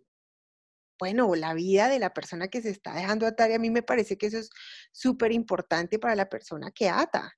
[0.98, 3.50] bueno, la vida de la persona que se está dejando atar.
[3.50, 4.50] Y a mí me parece que eso es
[4.92, 7.32] súper importante para la persona que ata.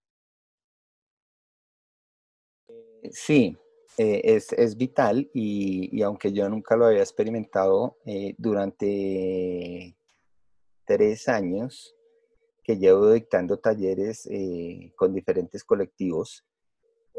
[3.13, 3.57] Sí,
[3.99, 9.97] eh, es, vital y, aunque yo nunca lo había experimentado eh, durante
[10.85, 11.97] tres años
[12.63, 16.45] que llevo dictando talleres eh, con diferentes colectivos,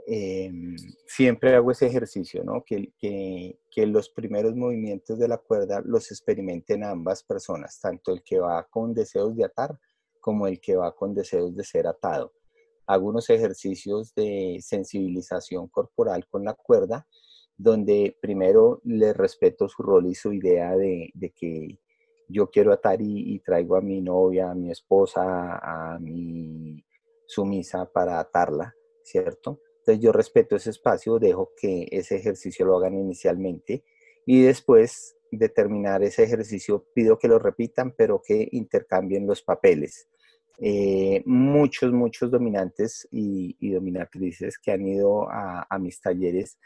[0.08, 0.76] em,
[1.06, 2.64] siempre hago ese ejercicio, ¿no?
[2.66, 8.68] Que, los primeros movimientos de la cuerda los experimenten ambas personas, tanto el que va
[8.70, 9.78] con deseos de atar
[10.20, 12.34] como el que va con deseos de ser atado
[12.92, 17.08] hago unos ejercicios de sensibilización corporal con la cuerda,
[17.58, 21.80] donde primero le respeto su rol y su idea de, que
[22.28, 26.84] yo quiero atar y, traigo a mi novia, a mi esposa, a mi
[27.28, 28.74] sumisa para atarla,
[29.04, 29.60] ¿cierto?
[29.82, 33.84] Entonces yo respeto ese espacio, dejo que ese ejercicio lo hagan inicialmente
[34.28, 40.08] y después de terminar ese ejercicio pido que lo repitan, pero que intercambien los papeles.
[40.60, 46.60] Eh, muchos, muchos dominantes y, dominatrices que han ido a, mis talleres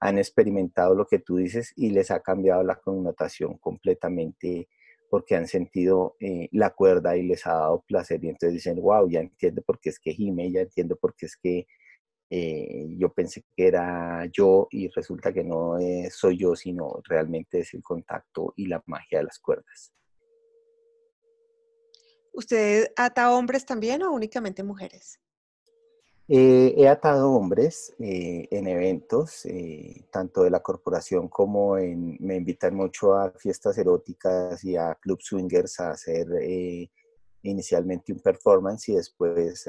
[0.00, 4.68] han experimentado lo que tú dices y les ha cambiado la connotación completamente
[5.10, 9.08] porque han sentido eh, la cuerda y les ha dado placer y entonces dicen, wow,
[9.10, 11.66] ya entiendo por qué es que gime, ya entiendo por qué es que
[12.30, 15.76] eh, yo pensé que era yo y resulta que no
[16.10, 19.92] soy yo, sino realmente es el contacto y la magia de las cuerdas.
[22.32, 25.20] ¿Usted ata hombres también o únicamente mujeres?
[26.26, 32.36] Eh, he atado hombres eh, en eventos, eh, tanto de la corporación como en, me
[32.36, 36.26] invitan mucho a fiestas eróticas y a club swingers a hacer
[37.42, 39.68] inicialmente un performance y después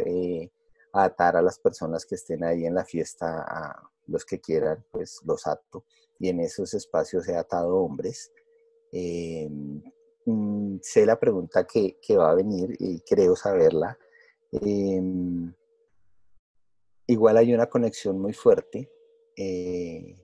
[1.04, 5.20] a atar a las personas que estén ahí en la fiesta, los que quieran, pues
[5.26, 5.86] los ato.
[6.20, 8.32] Y en esos espacios he atado hombres.
[10.26, 13.98] Mm, sé la pregunta que, va a venir y creo saberla.
[14.52, 15.54] Em,
[17.08, 18.90] igual hay una conexión muy fuerte.
[19.38, 20.18] Eh,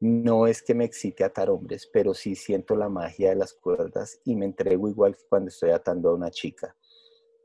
[0.00, 4.20] no es que me excite atar hombres, pero sí siento la magia de las cuerdas
[4.24, 6.76] y me entrego igual que cuando estoy atando a una chica.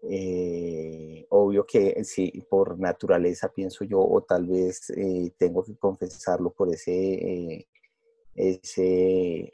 [0.09, 6.51] Eh, obvio que sí, por naturaleza pienso yo, o tal vez eh, tengo que confesarlo
[6.51, 7.67] por ese
[8.35, 9.51] ese,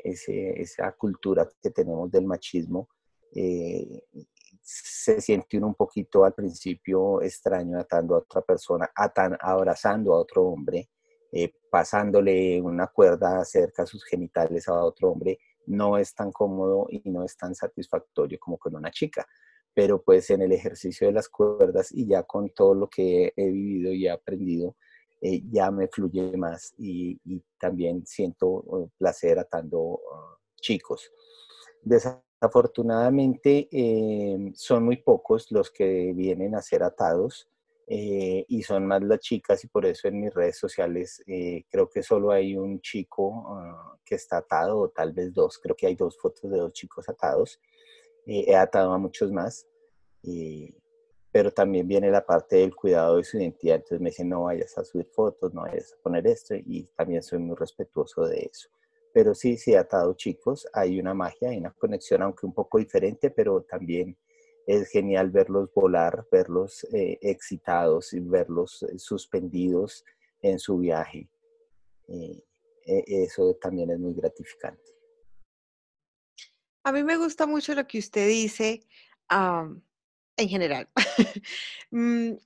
[0.61, 2.89] esa cultura que tenemos del machismo,
[3.33, 4.03] eh,
[4.61, 10.19] se siente uno un poquito al principio extraño atando a otra persona, atan, abrazando a
[10.19, 10.89] otro hombre,
[11.31, 16.87] eh, pasándole una cuerda cerca a sus genitales a otro hombre, no es tan cómodo
[16.89, 19.27] y no es tan satisfactorio como con una chica.
[19.79, 23.45] Pero pues en el ejercicio de las cuerdas y ya con todo lo que he
[23.45, 24.75] vivido y he aprendido,
[25.21, 27.17] eh, ya me fluye más y,
[27.57, 31.09] también siento eh, placer atando ah, chicos.
[31.81, 37.47] Desafortunadamente em, son muy pocos los que vienen a ser atados
[37.87, 41.23] eh, y son más las chicas y por eso en mis redes sociales
[41.69, 45.77] creo que solo hay un chico ah, que está atado o tal vez dos, creo
[45.77, 47.61] que hay dos fotos de dos chicos atados.
[48.29, 49.67] He atado a muchos más
[51.31, 53.75] pero también viene la parte del cuidado de su identidad.
[53.75, 57.21] Entonces me dicen, no vayas a subir fotos, no vayas a poner esto, y también
[57.21, 58.69] soy muy respetuoso de eso.
[59.13, 63.29] Pero sí, sí, atado chicos, hay una magia, hay una conexión, aunque un poco diferente,
[63.29, 64.17] pero también
[64.65, 70.05] es genial verlos volar, verlos eh, excitados y verlos eh, suspendidos
[70.41, 71.27] en su viaje.
[72.07, 72.43] Eh,
[72.85, 74.98] eso también es muy gratificante.
[76.83, 78.81] A mí me gusta mucho lo que usted dice
[79.29, 80.89] en general.
[81.91, 82.37] Mm,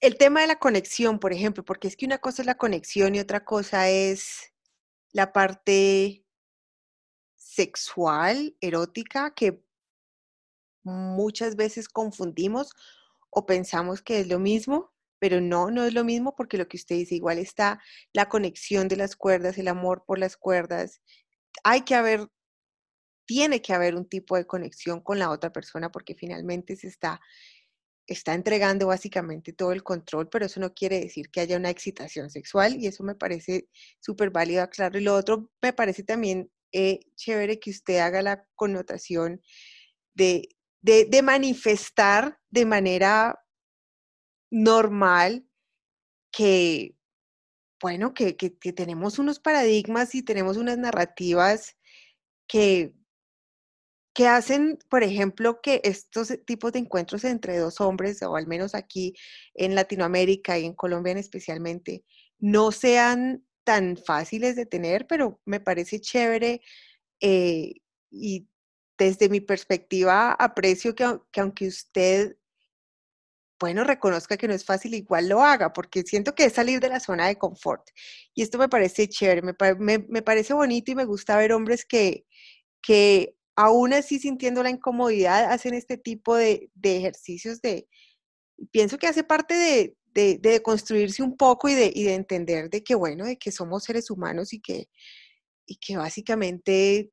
[0.00, 3.16] el tema de la conexión, por ejemplo, porque es que una cosa es la conexión
[3.16, 4.52] y otra cosa es
[5.10, 6.24] la parte
[7.34, 9.64] sexual, erótica, que
[10.84, 12.72] muchas veces confundimos
[13.30, 16.76] o pensamos que es lo mismo, pero no, no es lo mismo porque lo que
[16.76, 17.80] usted dice, igual está
[18.12, 21.00] la conexión de las cuerdas, el amor por las cuerdas.
[21.64, 22.28] Hay que haber
[23.26, 27.20] tiene que haber un tipo de conexión con la otra persona porque finalmente se está,
[28.06, 32.30] está entregando básicamente todo el control, pero eso no quiere decir que haya una excitación
[32.30, 33.68] sexual y eso me parece
[34.00, 34.98] súper válido, claro.
[34.98, 39.42] Y lo otro me parece también eh, chévere que usted haga la connotación
[40.14, 40.48] de,
[40.82, 43.38] de, manifestar de manera
[44.50, 45.46] normal
[46.32, 46.94] que,
[47.80, 51.76] bueno, que, que tenemos unos paradigmas y tenemos unas narrativas
[52.46, 52.94] que,
[54.16, 58.74] que hacen, por ejemplo, que estos tipos de encuentros entre dos hombres, o al menos
[58.74, 59.14] aquí
[59.52, 62.02] en Latinoamérica y en Colombia especialmente,
[62.38, 66.62] no sean tan fáciles de tener, pero me parece chévere
[67.20, 67.74] eh,
[68.10, 68.48] y
[68.96, 71.04] desde mi perspectiva aprecio que,
[71.38, 72.38] aunque usted,
[73.60, 76.88] bueno, reconozca que no es fácil, igual lo haga, porque siento que es salir de
[76.88, 77.86] la zona de confort.
[78.34, 82.24] Y esto me parece chévere, me, me parece bonito y me gusta ver hombres que,
[82.80, 87.88] que aún así sintiendo la incomodidad, hacen este tipo de, ejercicios de,
[88.70, 92.84] pienso que hace parte de, de, construirse un poco y de, y de entender de
[92.84, 94.88] que, bueno, de que somos seres humanos y que,
[95.66, 97.10] y que básicamente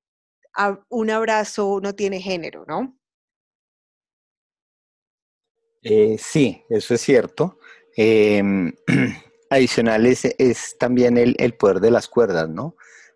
[0.89, 2.97] un abrazo no tiene género, ¿no?
[5.81, 7.59] Eh, sí, eso es cierto.
[7.95, 8.71] Em,
[9.49, 12.75] adicional es, también el, el, poder de las cuerdas, ¿no?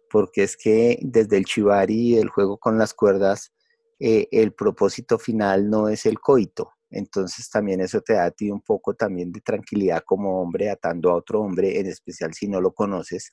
[0.10, 3.53] Porque es que desde el chivari el juego con las cuerdas,
[3.99, 6.72] eh, el propósito final no es el coito.
[6.89, 11.12] Entonces también eso te da a ti un poco también de tranquilidad como hombre atando
[11.12, 13.32] a otro hombre, en especial si no lo conoces.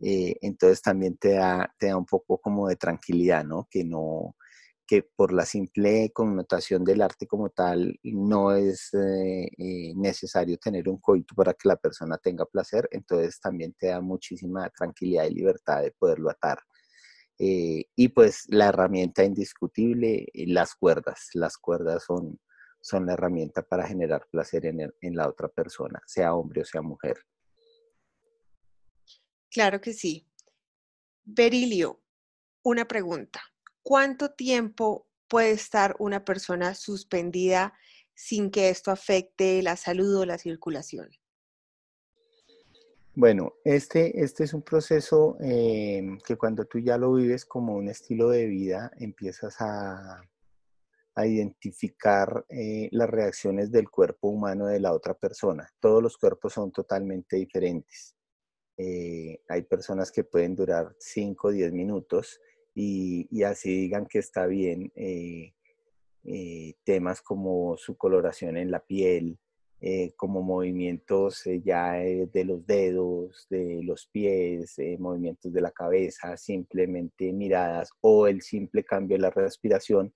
[0.00, 3.66] Eh, entonces también te da, te da un poco como de tranquilidad, ¿no?
[3.70, 4.36] Que no,
[4.86, 10.88] que por la simple connotación del arte como tal no es eh, eh, necesario tener
[10.88, 15.34] un coito para que la persona tenga placer, entonces también te da muchísima tranquilidad y
[15.34, 16.58] libertad de poderlo atar.
[17.38, 21.30] Eh, y pues la herramienta indiscutible, las cuerdas.
[21.32, 22.38] Las cuerdas son,
[22.80, 26.82] son la herramienta para generar placer en, en la otra persona, sea hombre o sea
[26.82, 27.16] mujer.
[29.50, 30.28] Claro que sí.
[31.24, 32.02] Berilio,
[32.62, 33.40] una pregunta.
[33.84, 37.74] ¿Cuánto tiempo puede estar una persona suspendida
[38.14, 41.08] sin que esto afecte la salud o la circulación?
[43.16, 47.88] Bueno, este, este es un proceso em, que cuando tú ya lo vives como un
[47.88, 50.22] estilo de vida, empiezas a,
[51.16, 55.64] identificar eh, las reacciones del cuerpo humano de la otra persona.
[55.78, 58.16] Todos los cuerpos son totalmente diferentes.
[58.76, 62.40] Eh, hay personas que pueden durar 5 o 10 minutos
[62.74, 65.52] y, así digan que está bien eh,
[66.24, 69.38] eh, temas como su coloración en la piel,
[69.80, 77.32] eh, como movimientos ya de los dedos, de los pies, movimientos de la cabeza, simplemente
[77.32, 80.12] miradas o el simple cambio de la respiración,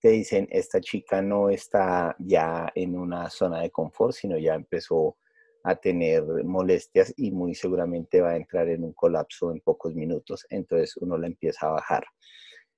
[0.00, 5.18] te dicen, esta chica no está ya en una zona de confort, sino ya empezó
[5.62, 10.46] a tener molestias y muy seguramente va a entrar en un colapso en pocos minutos,
[10.50, 12.04] entonces uno la empieza a bajar.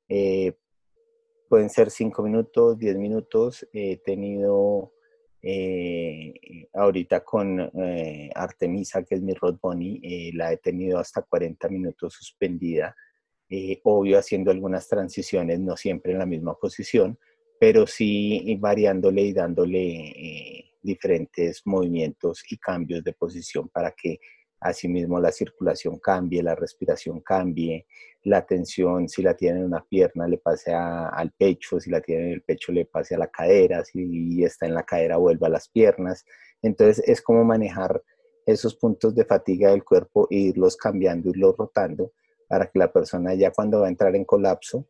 [0.08, 0.52] Eh,
[1.48, 3.66] pueden ser 5 minutos, 10 minutos.
[3.72, 4.92] He tenido
[5.40, 6.34] eh,
[6.74, 12.14] ahorita con eh, Artemisa, que es mi Rod Bunny, la he tenido hasta 40 minutos
[12.14, 12.94] suspendida.
[13.84, 17.18] obvio, haciendo algunas transiciones, no siempre en la misma posición,
[17.58, 24.18] pero sí variándole y dándole diferentes movimientos y cambios de posición para que
[24.60, 27.86] asimismo la circulación cambie, la respiración cambie,
[28.24, 32.26] la tensión, si la tiene en una pierna, le pase al pecho, si la tiene
[32.26, 35.50] en el pecho, le pase a la cadera, si está en la cadera, vuelva a
[35.50, 36.24] las piernas.
[36.62, 38.00] Entonces es como manejar
[38.46, 42.12] esos puntos de fatiga del cuerpo e irlos cambiando, irlos rotando
[42.48, 44.86] para que la persona ya cuando va a entrar en colapso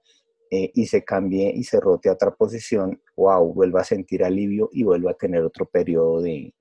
[0.55, 4.69] eh, y se cambie y se rote a otra posición, wow, vuelva a sentir alivio
[4.71, 6.53] y vuelva a tener otro periodo de,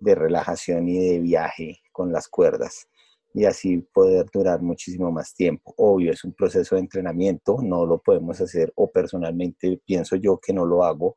[0.00, 2.88] relajación y de viaje con las cuerdas
[3.32, 5.72] y así poder durar muchísimo más tiempo.
[5.76, 10.52] Obvio, es un proceso de entrenamiento, no lo podemos hacer o personalmente pienso yo que
[10.52, 11.14] no lo hago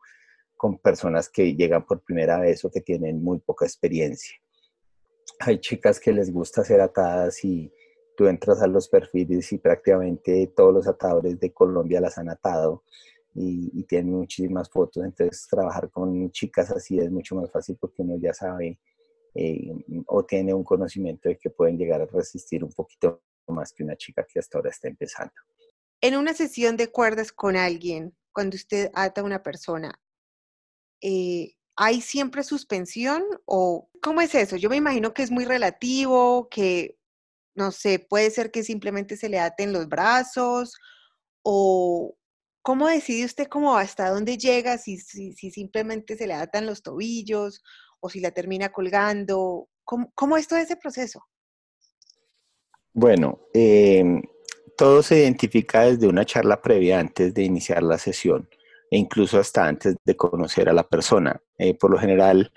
[0.56, 4.36] con personas que llegan por primera vez o que tienen muy poca experiencia.
[5.40, 7.74] Hay chicas que les gusta ser atadas y,
[8.20, 12.84] tú entras a los perfiles y prácticamente todos los atadores de Colombia las han atado
[13.34, 18.18] y, tienen muchísimas fotos, entonces trabajar con chicas así es mucho más fácil porque uno
[18.18, 18.78] ya sabe
[19.36, 19.72] eh,
[20.06, 23.96] o tiene un conocimiento de que pueden llegar a resistir un poquito más que una
[23.96, 25.32] chica que hasta ahora está empezando.
[26.02, 29.98] En una sesión de cuerdas con alguien, cuando usted ata a una persona,
[31.00, 34.58] eh, ¿hay siempre suspensión o cómo es eso?
[34.58, 36.99] Yo me imagino que es muy relativo, que
[37.60, 40.76] no sé, puede ser que simplemente se le aten los brazos
[41.44, 42.16] o
[42.62, 47.62] cómo decide usted cómo hasta dónde llega, si, si, simplemente se le atan los tobillos
[48.00, 49.68] o si la termina colgando.
[49.84, 51.26] ¿Cómo, cómo es todo ese proceso?
[52.94, 54.22] Bueno, em,
[54.78, 58.48] todo se identifica desde una charla previa antes de iniciar la sesión
[58.90, 61.42] e incluso hasta antes de conocer a la persona.
[61.58, 62.54] Eh, por lo general,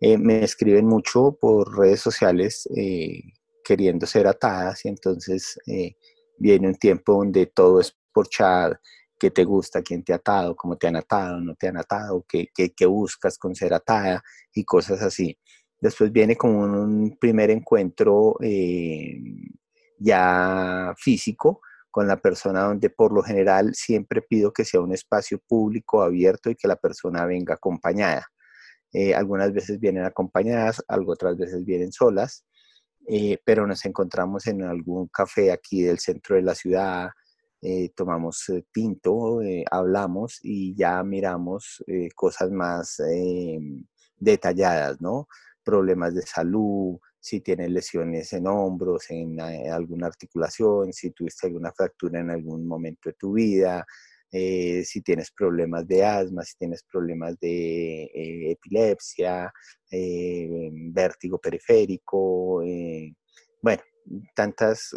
[0.00, 3.20] eh, me escriben mucho por redes sociales eh,
[3.68, 5.94] queriendo ser atadas y entonces eh,
[6.38, 8.72] viene un tiempo donde todo es por chat,
[9.18, 12.24] qué te gusta, quién te ha atado, cómo te han atado, no te han atado,
[12.26, 14.22] qué, qué, buscas con ser atada
[14.54, 15.38] y cosas así.
[15.78, 18.38] Después viene como un, primer encuentro
[19.98, 21.60] ya físico
[21.90, 26.48] con la persona donde por lo general siempre pido que sea un espacio público abierto
[26.48, 28.26] y que la persona venga acompañada.
[28.94, 32.46] Eh, algunas veces vienen acompañadas, algo otras veces vienen solas,
[33.08, 37.08] eh, pero nos encontramos en algún café aquí del centro de la ciudad,
[37.60, 39.40] eh, tomamos tinto,
[39.70, 41.82] hablamos y ya miramos
[42.14, 43.02] cosas más
[44.16, 45.26] detalladas, ¿no?
[45.64, 52.20] Problemas de salud, si tienes lesiones en hombros, en, alguna articulación, si tuviste alguna fractura
[52.20, 53.84] en algún momento de tu vida,
[54.30, 59.50] eh, si tienes problemas de asma, si tienes problemas de eh, epilepsia,
[59.90, 62.62] eh, vértigo periférico,
[63.62, 63.82] bueno,
[64.34, 64.90] tantas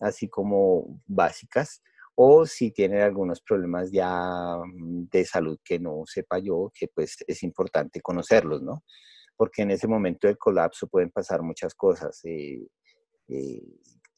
[0.00, 1.82] así como básicas,
[2.14, 7.16] o si tienen algunos problemas ya mm, de salud que no sepa yo, que pues
[7.26, 8.84] es importante conocerlos, ¿no?
[9.36, 12.20] Porque en ese momento del colapso pueden pasar muchas cosas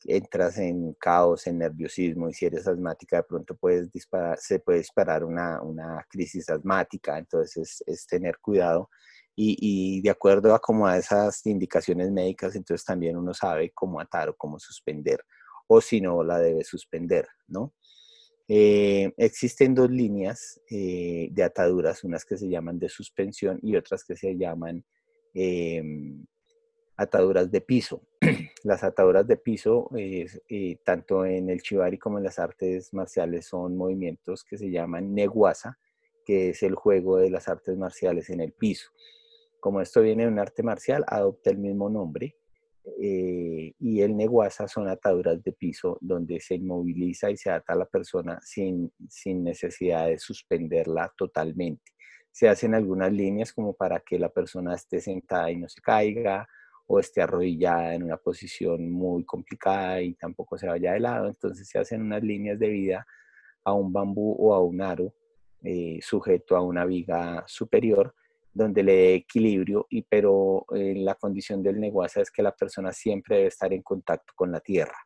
[0.07, 4.79] entras en caos, en nerviosismo y si eres asmática de pronto puedes disparar, se puede
[4.79, 8.91] disparar una, una crisis asmática, entonces es, tener cuidado
[9.37, 14.01] y, y, de acuerdo a como a esas indicaciones médicas, entonces también uno sabe cómo
[14.01, 15.21] atar o cómo suspender
[15.67, 17.73] o si no la debe suspender, ¿no?
[18.47, 24.05] Eh, existen dos líneas eh, de ataduras, unas que se llaman de suspensión y otras
[24.05, 24.85] que se llaman
[25.33, 26.27] em,
[26.97, 28.03] ataduras de piso.
[28.65, 33.77] las ataduras de piso, eh, tanto en el chivari como en las artes marciales, son
[33.77, 35.79] movimientos que se llaman neguasa,
[36.25, 38.91] que es el juego de las artes marciales en el piso.
[39.61, 42.37] Como esto viene de un arte marcial, adopta el mismo nombre.
[43.01, 47.77] Eh, y el neguasa son ataduras de piso donde se inmoviliza y se ata a
[47.77, 51.93] la persona sin, sin necesidad de suspenderla totalmente.
[52.31, 56.47] Se hacen algunas líneas como para que la persona esté sentada y no se caiga,
[56.87, 61.29] o esté arrodillada en una posición muy complicada y tampoco se vaya de lado.
[61.29, 63.07] Entonces se hacen unas líneas de vida
[63.65, 65.15] a un bambú o a un aro
[65.63, 68.15] eh, sujeto a una viga superior
[68.53, 72.93] donde le dé equilibrio, y, pero eh, la condición del negocio es que la persona
[72.93, 74.97] siempre debe estar en contacto con la tierra.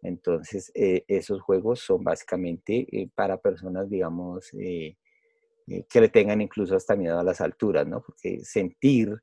[0.00, 7.18] Entonces, eh, esos juegos son básicamente para personas, digamos, que le tengan incluso hasta miedo
[7.18, 8.02] a las alturas, ¿no?
[8.02, 9.20] Porque sentir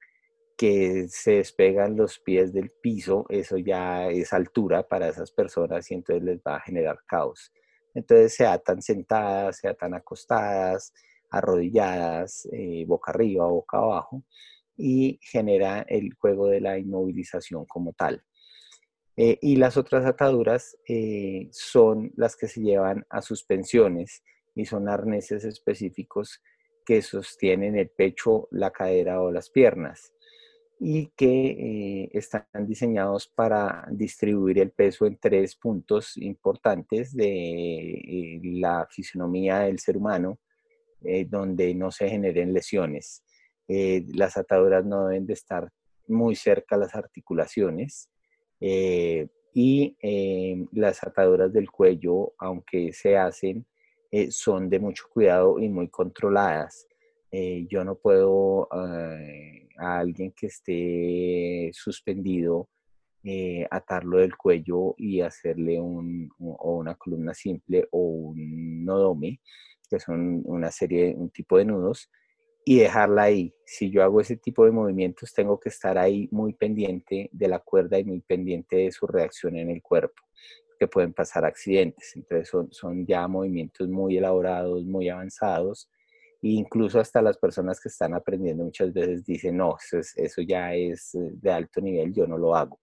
[0.60, 5.94] que se despegan los pies del piso, eso ya es altura para esas personas y
[5.94, 7.54] entonces les va a generar caos.
[7.94, 10.94] Entonces se atan sentadas, se atan acostadas,
[11.32, 14.26] arrodilladas, eh, boca arriba, boca abajo,
[14.76, 18.22] y genera el juego de la inmovilización como tal.
[19.16, 24.90] Eh, y las otras ataduras eh, son las que se llevan a suspensiones y son
[24.90, 26.42] arneses específicos
[26.86, 30.12] que sostienen el pecho, la cadera o las piernas
[30.82, 38.40] y que eh, están diseñados para distribuir el peso en tres puntos importantes de eh,
[38.44, 40.40] la fisionomía del ser humano,
[41.04, 43.24] eh, donde no se generen lesiones.
[43.68, 45.70] las ataduras no deben de estar
[46.08, 48.10] muy cerca a las articulaciones
[49.54, 49.96] y
[50.72, 53.68] las ataduras del cuello, aunque se hacen,
[54.32, 56.89] son de mucho cuidado y muy controladas.
[57.32, 62.70] Yo no puedo a alguien que esté suspendido,
[63.24, 69.42] eh, atarlo del cuello y hacerle un, o una columna simple o un nodome,
[69.90, 72.10] que son una serie, un tipo de nudos,
[72.64, 73.54] y dejarla ahí.
[73.66, 77.60] Si yo hago ese tipo de movimientos, tengo que estar ahí muy pendiente de la
[77.60, 80.22] cuerda y muy pendiente de su reacción en el cuerpo,
[80.80, 82.16] que pueden pasar accidentes.
[82.16, 85.90] Entonces son, son ya movimientos muy elaborados, muy avanzados,
[86.42, 89.76] incluso hasta las personas que están aprendiendo muchas veces dicen, no,
[90.16, 92.80] eso, ya es eh, de alto nivel, yo no lo hago.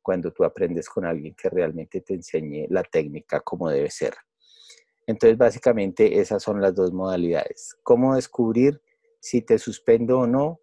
[0.00, 4.14] Cuando tú aprendes con alguien que realmente te enseñe la técnica como debe ser.
[5.06, 7.76] Entonces, básicamente esas son las dos modalidades.
[7.82, 8.80] ¿Cómo descubrir
[9.20, 10.60] si te suspendo o no?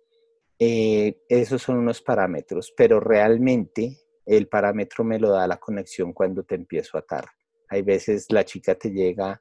[0.60, 6.44] Eh, esos son unos parámetros, pero realmente el parámetro me lo da la conexión cuando
[6.44, 7.26] te empiezo a atar.
[7.70, 9.40] Hay veces la chica te llega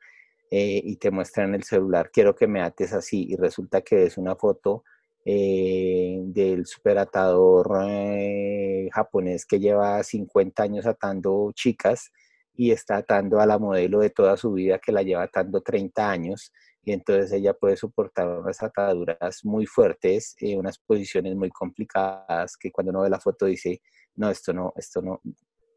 [0.54, 4.04] eh, y te muestra en el celular, quiero que me ates así, y resulta que
[4.04, 4.84] es una foto
[5.24, 12.10] eh, del superatador eh, japonés que lleva 50 años atando chicas
[12.54, 16.10] y está atando a la modelo de toda su vida que la lleva atando 30
[16.10, 22.58] años y entonces ella puede soportar unas ataduras muy fuertes, eh, unas posiciones muy complicadas
[22.58, 23.80] que cuando uno ve la foto dice,
[24.16, 25.22] no, esto no, esto no,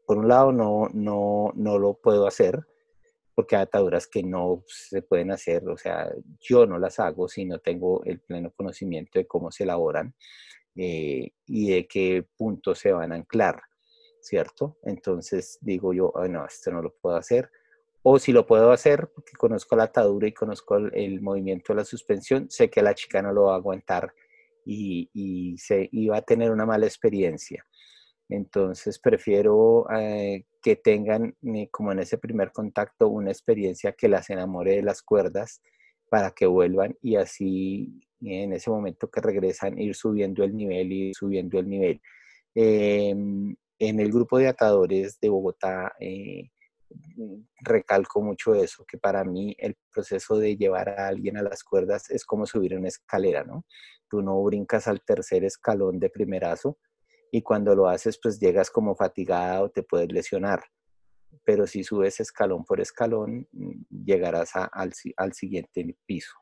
[0.06, 2.60] por un lado no, no, no lo puedo hacer,
[3.36, 6.10] porque hay ataduras que no se pueden hacer, o sea,
[6.40, 10.14] yo no las hago si no tengo el pleno conocimiento de cómo se elaboran
[10.74, 13.60] eh, y de qué puntos se van a anclar,
[14.22, 14.78] ¿cierto?
[14.84, 17.50] Entonces digo yo, no, esto no lo puedo hacer.
[18.02, 21.84] O si lo puedo hacer, porque conozco la atadura y conozco el, movimiento de la
[21.84, 24.14] suspensión, sé que la chica no lo va a aguantar
[24.64, 27.66] y, y, se, y va a tener una mala experiencia.
[28.28, 34.30] Entonces prefiero eh, que tengan, eh, como en ese primer contacto, una experiencia que las
[34.30, 35.62] enamore de las cuerdas
[36.08, 41.14] para que vuelvan y así en ese momento que regresan ir subiendo el nivel y
[41.14, 42.00] subiendo el nivel.
[42.54, 46.50] Em, en el grupo de atadores de Bogotá eh,
[47.60, 52.10] recalco mucho eso, que para mí el proceso de llevar a alguien a las cuerdas
[52.10, 53.64] es como subir una escalera, ¿no?
[54.08, 56.78] Tú no brincas al tercer escalón de primerazo,
[57.36, 60.64] y cuando lo haces pues llegas como fatigada o te puedes lesionar.
[61.44, 66.32] Pero si subes escalón por escalón, mm, llegarás al, al siguiente piso.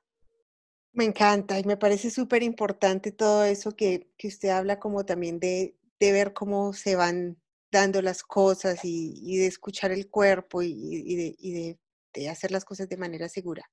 [0.93, 5.41] Me encanta y me parece súper importante todo eso que, que, usted habla como también
[5.41, 7.43] de, de, ver cómo se van
[7.73, 11.79] dando las cosas y, y de escuchar el cuerpo y, y, de, y de,
[12.13, 13.69] de hacer las cosas de manera segura.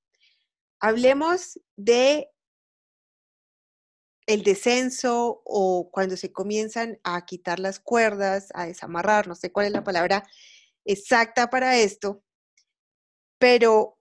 [0.79, 2.31] Hablemos de
[4.33, 9.67] el descenso o cuando se comienzan a quitar las cuerdas, a desamarrar, no sé cuál
[9.67, 10.23] es la palabra
[10.85, 12.23] exacta para esto,
[13.37, 13.97] pero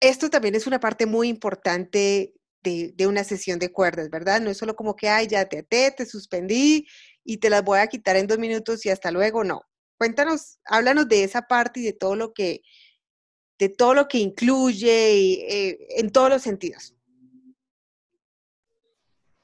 [0.00, 4.40] esto también es una parte muy importante de, una sesión de cuerdas, ¿verdad?
[4.40, 6.86] No es solo como que, ay, ya te até, te suspendí
[7.24, 9.62] y te las voy a quitar en dos minutos y hasta luego, no.
[9.98, 12.62] Cuéntanos, háblanos de esa parte y de todo lo que,
[13.58, 16.94] de todo lo que incluye eh, en todos los sentidos.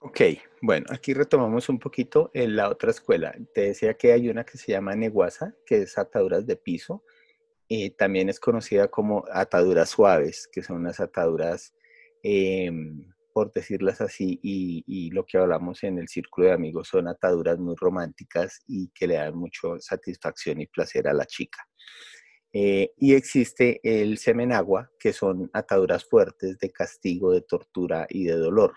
[0.08, 0.22] Ok,
[0.62, 3.36] bueno, aquí retomamos un poquito en la otra escuela.
[3.52, 7.04] Te decía que hay una que se llama Neguasa, que es ataduras de piso.
[7.68, 11.74] y también es conocida como ataduras suaves, que son unas ataduras,
[12.22, 17.58] em, por decirlas así, y, lo que hablamos en el círculo de amigos son ataduras
[17.58, 21.60] muy románticas y que le dan mucho satisfacción y placer a la chica.
[22.52, 28.36] Eh, y existe el semenagua, que son ataduras fuertes de castigo, de tortura y de
[28.36, 28.74] dolor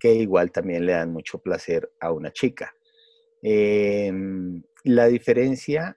[0.00, 2.74] que igual también le dan mucho placer a una chica.
[3.42, 5.96] Em, la diferencia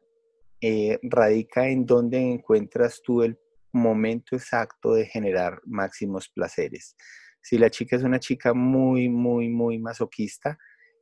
[0.61, 3.37] eh, radica en dónde encuentras tú el
[3.71, 6.95] momento exacto de generar máximos placeres.
[7.41, 10.57] Si la chica es una chica muy, muy, muy masoquista,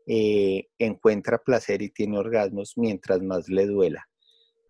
[0.08, 4.08] eh, encuentra placer y tiene orgasmos mientras más le duela.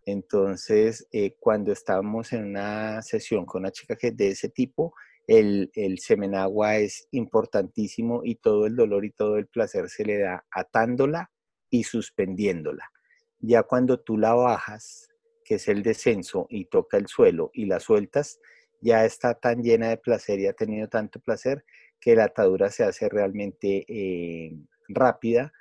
[0.06, 4.94] Entonces, eh, cuando estamos en una sesión con una chica que es de ese tipo,
[5.32, 10.18] el, el semenagua es importantísimo y todo el dolor y todo el placer se le
[10.18, 11.32] da atándola
[11.70, 12.92] y suspendiéndola.
[13.40, 15.08] Ya cuando tú la bajas,
[15.46, 18.42] que es el descenso, y toca el suelo y la sueltas,
[18.82, 21.64] ya está tan llena de placer y ha tenido tanto placer
[22.00, 24.54] que la atadura se hace realmente eh,
[24.90, 25.54] rápida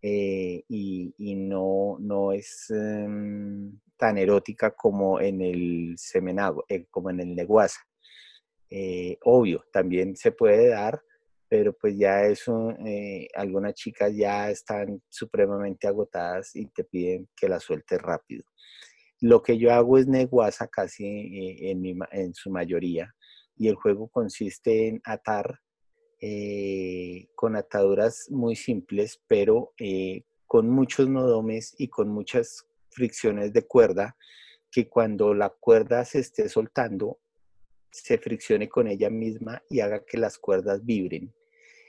[0.00, 7.20] eh, y, no, no es em, tan erótica como en el semenagua, eh, como en
[7.20, 7.86] el neguasa.
[8.74, 11.02] Eh, obvio, también se puede dar,
[11.46, 17.50] pero pues ya eso, eh, algunas chicas ya están supremamente agotadas y te piden que
[17.50, 18.44] la sueltes rápido.
[19.20, 23.14] Lo que yo hago es neguasa casi eh, en, en, su mayoría
[23.58, 25.60] y el juego consiste en atar
[27.34, 29.72] con ataduras muy simples, pero
[30.46, 34.16] con muchos nodomes y con muchas fricciones de cuerda
[34.70, 37.18] que cuando la cuerda se esté soltando
[37.92, 41.32] se friccione con ella misma y haga que las cuerdas vibren.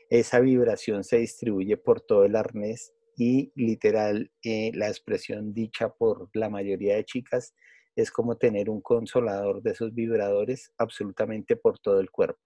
[0.09, 6.29] Esa vibración se distribuye por todo el arnés y literal eh, la expresión dicha por
[6.33, 7.55] la mayoría de chicas
[7.95, 12.41] es como tener un consolador de esos vibradores absolutamente por todo el cuerpo.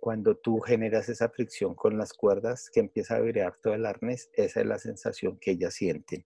[0.00, 4.30] Cuando tú generas esa fricción con las cuerdas que empieza a vibrar todo el arnés,
[4.34, 6.24] esa es la sensación que ellas sienten.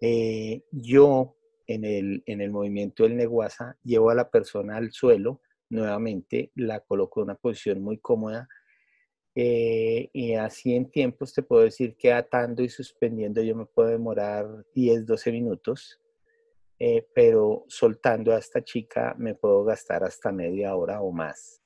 [0.00, 1.36] Eh, yo
[1.66, 5.40] en el, en el movimiento del neguasa, llevo a la persona al suelo,
[5.70, 8.48] nuevamente la coloco en una posición muy cómoda.
[9.36, 13.88] Eh, y así en tiempos te puedo decir que atando y suspendiendo yo me puedo
[13.88, 16.00] demorar 10, 12 minutos,
[16.78, 21.60] eh, pero soltando a esta chica me puedo gastar hasta media hora o más,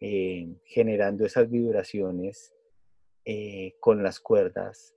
[0.00, 2.52] eh, generando esas vibraciones
[3.80, 4.93] con las cuerdas,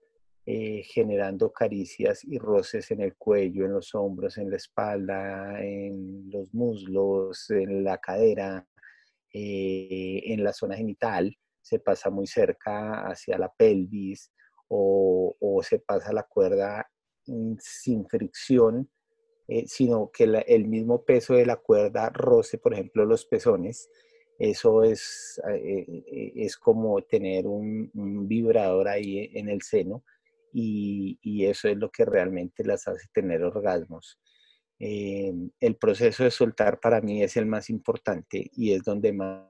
[0.49, 6.31] eh, generando caricias y roces en el cuello, en los hombros, en la espalda, en
[6.31, 8.65] los muslos, en la cadera,
[9.33, 14.31] eh, en la zona genital, se pasa muy cerca hacia la pelvis
[14.69, 16.89] o, se pasa la cuerda
[17.25, 18.89] mm, sin fricción,
[19.49, 23.89] eh, sino que el mismo peso de la cuerda roce, por ejemplo, los pezones.
[24.39, 27.91] Eso es, es como tener un,
[28.29, 30.05] vibrador ahí en el seno
[30.53, 34.19] y, eso es lo que realmente las hace tener orgasmos.
[34.79, 39.47] Eh, el proceso de soltar para mí es el más importante y es donde más,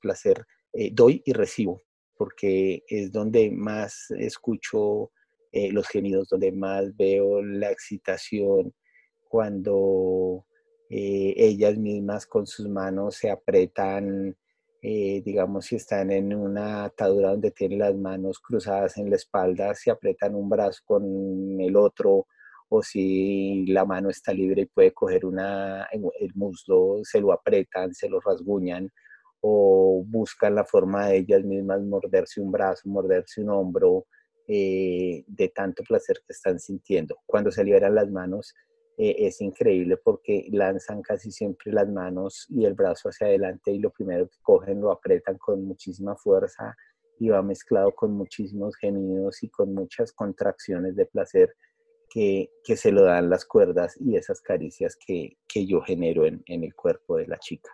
[0.00, 1.82] placer eh, doy y recibo,
[2.16, 5.12] porque es donde más escucho
[5.52, 8.74] eh, los gemidos, donde más veo la excitación,
[9.28, 10.46] cuando
[10.92, 14.36] ellas mismas con sus manos se apretan,
[14.82, 19.90] digamos, si están en una atadura donde tienen las manos cruzadas en la espalda, se
[19.90, 22.26] apretan un brazo con el otro
[22.70, 27.92] o si la mano está libre y puede coger una, el muslo, se lo apretan,
[27.92, 28.88] se lo rasguñan,
[29.40, 34.06] o buscan la forma de ellas mismas morderse un brazo, morderse un hombro,
[34.46, 37.16] eh, de tanto placer que están sintiendo.
[37.26, 38.54] Cuando se liberan las manos,
[39.02, 43.78] eh, es increíble porque lanzan casi siempre las manos y el brazo hacia adelante y
[43.78, 46.76] lo primero que cogen lo apretan con muchísima fuerza
[47.18, 51.56] y va mezclado con muchísimos gemidos y con muchas contracciones de placer
[52.10, 57.16] que, se lo dan las cuerdas y esas caricias que, yo genero en, el cuerpo
[57.16, 57.70] de la chica.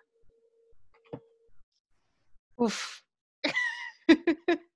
[2.54, 3.00] Uf.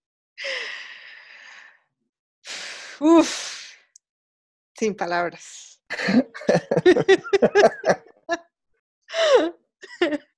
[3.00, 3.76] Uf.
[4.74, 5.69] Sin palabras.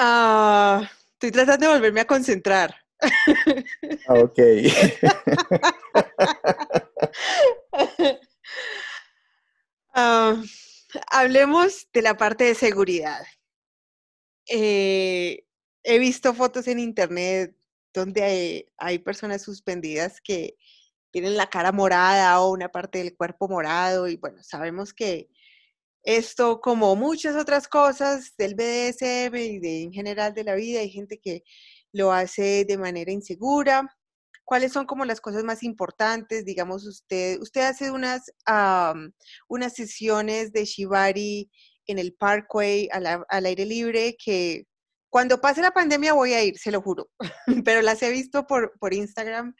[0.00, 2.72] Ah, estoy tratando de volverme a concentrar.
[4.06, 4.38] Ah, ok.
[10.00, 10.40] Ah,
[11.10, 13.26] hablemos de la parte de seguridad.
[14.46, 15.44] Eh,
[15.82, 17.56] he visto fotos en internet
[17.92, 20.56] donde hay, personas suspendidas que
[21.10, 25.28] tienen la cara morada o una parte del cuerpo morado y bueno, sabemos que
[26.02, 30.90] esto, como muchas otras cosas del BDSM y de, en general de la vida, hay
[30.90, 31.42] gente que
[31.92, 33.86] lo hace de manera insegura.
[34.44, 36.44] ¿Cuáles son como las cosas más importantes?
[36.46, 38.32] Digamos, usted, usted hace unas,
[39.48, 41.50] unas sesiones de Shibari
[41.86, 44.64] en el Parkway al, aire libre que
[45.10, 47.10] cuando pase la pandemia voy a ir, se lo juro,
[47.64, 49.54] pero las he visto por, por Instagram.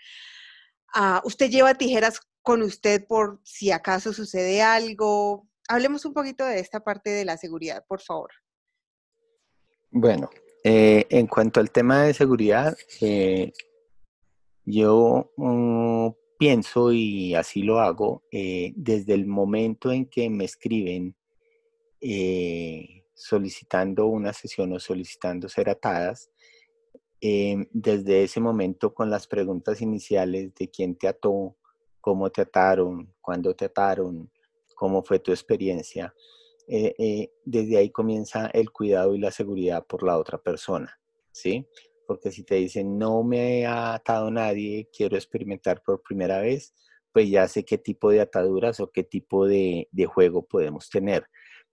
[0.95, 5.47] Ah, usted lleva tijeras con usted por si acaso sucede algo.
[5.69, 8.31] Hablemos un poquito de esta parte de la seguridad, por favor.
[9.91, 10.31] Bueno,
[10.65, 13.53] eh, en cuanto al tema de seguridad, eh,
[14.65, 16.09] yo mm,
[16.39, 21.15] pienso y así lo hago eh, desde el momento en que me escriben
[23.15, 26.31] solicitando una sesión o solicitando ser atadas,
[27.21, 31.57] desde ese momento con las preguntas iniciales de quién te ató,
[32.01, 34.31] cómo te ataron, cuándo te ataron,
[34.75, 36.15] cómo fue tu experiencia,
[36.71, 41.01] eh, eh, desde ahí comienza el cuidado y la seguridad por la otra persona,
[41.33, 41.67] ¿sí?
[42.07, 46.75] Porque si te dicen, no me ha atado nadie, quiero experimentar por primera vez,
[47.11, 51.27] pues ya sé qué tipo de ataduras o qué tipo de, juego podemos tener.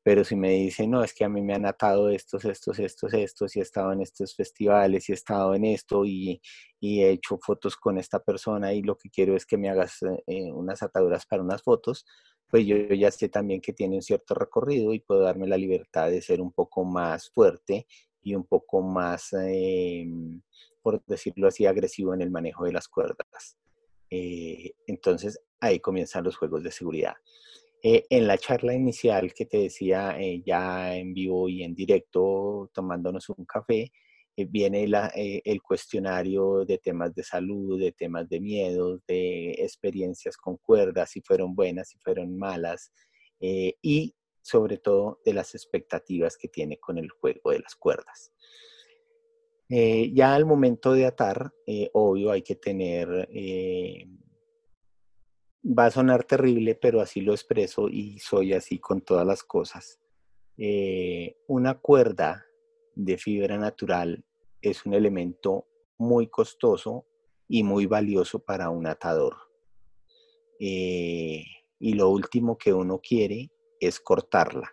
[0.05, 3.11] Pero si me dicen, no, es que a mí me han atado estos, estos, estos,
[3.11, 6.39] estos, y he estado en estos festivales, y he estado en esto, y,
[6.79, 9.97] he hecho fotos con esta persona, y lo que quiero es que me hagas
[10.27, 12.05] eh, unas ataduras para unas fotos,
[12.47, 16.11] pues yo ya sé también que tiene un cierto recorrido y puedo darme la libertad
[16.11, 17.87] de ser un poco más fuerte
[18.21, 20.39] y un poco más, em,
[20.83, 23.57] por decirlo así, agresivo en el manejo de las cuerdas.
[24.11, 27.15] Eh, entonces ahí comienzan los juegos de seguridad.
[27.87, 32.71] Eh, en la charla inicial que te decía, eh, ya en vivo y en directo,
[32.73, 33.91] tomándonos un café,
[34.37, 34.83] eh, viene
[35.15, 41.11] eh, el cuestionario de temas de salud, de temas de miedos, de experiencias con cuerdas,
[41.11, 42.91] si fueron buenas, si fueron malas,
[43.39, 48.31] eh, y sobre todo de las expectativas que tiene con el juego de las cuerdas.
[49.67, 51.51] ya al momento de atar,
[51.93, 53.27] obvio, hay que tener,
[55.65, 59.99] va a sonar terrible, pero así lo expreso y soy así con todas las cosas.
[61.47, 62.45] una cuerda
[62.95, 64.23] de fibra natural
[64.61, 67.05] es un elemento muy costoso
[67.47, 69.35] y muy valioso para un atador.
[70.59, 71.43] Eh,
[71.79, 74.71] y lo último que uno quiere es cortarla.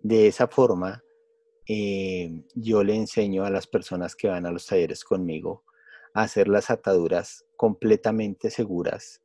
[0.00, 1.02] De esa forma,
[1.66, 5.64] eh, yo le enseño a las personas que van a los talleres conmigo
[6.14, 9.20] a hacer las ataduras completamente seguras,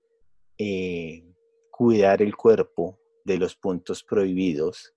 [0.58, 1.24] eh,
[1.72, 4.94] cuidar el cuerpo de los puntos prohibidos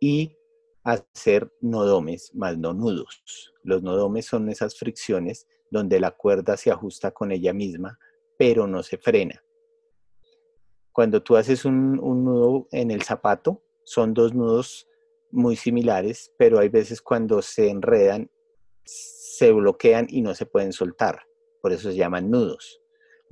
[0.00, 0.36] y
[0.84, 3.52] hacer nodomes más no nudos.
[3.62, 7.98] Los nodomes son esas fricciones donde la cuerda se ajusta con ella misma,
[8.38, 9.42] pero no se frena.
[10.92, 14.86] Cuando tú haces un, nudo en el zapato, son dos nudos
[15.32, 18.30] muy similares, pero hay veces cuando se enredan,
[18.84, 21.22] se bloquean y no se pueden soltar.
[21.60, 22.80] Por eso se llaman nudos.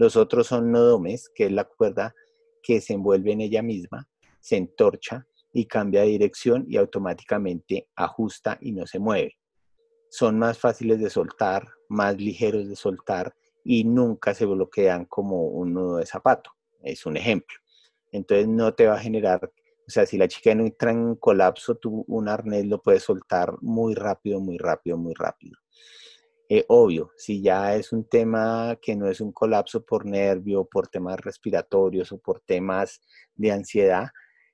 [0.02, 2.12] Los otros son nodomes, que es la cuerda
[2.60, 4.08] que se envuelve en ella misma,
[4.40, 9.38] se entorcha y cambia de dirección y automáticamente ajusta y no se mueve.
[10.10, 13.32] Son más fáciles de soltar, más ligeros de soltar
[13.64, 16.50] y nunca se bloquean como un nudo de zapato.
[16.82, 17.56] Es un ejemplo.
[18.10, 19.52] Entonces no te va a generar,
[19.86, 23.54] o sea, si la chica no entra en colapso, tú un arnés lo puedes soltar
[23.60, 25.60] muy rápido, muy rápido, muy rápido.
[26.54, 30.86] Eh, obvio, si ya es un tema que no es un colapso por nervio, por
[30.86, 33.00] temas respiratorios o por temas
[33.34, 34.08] de ansiedad,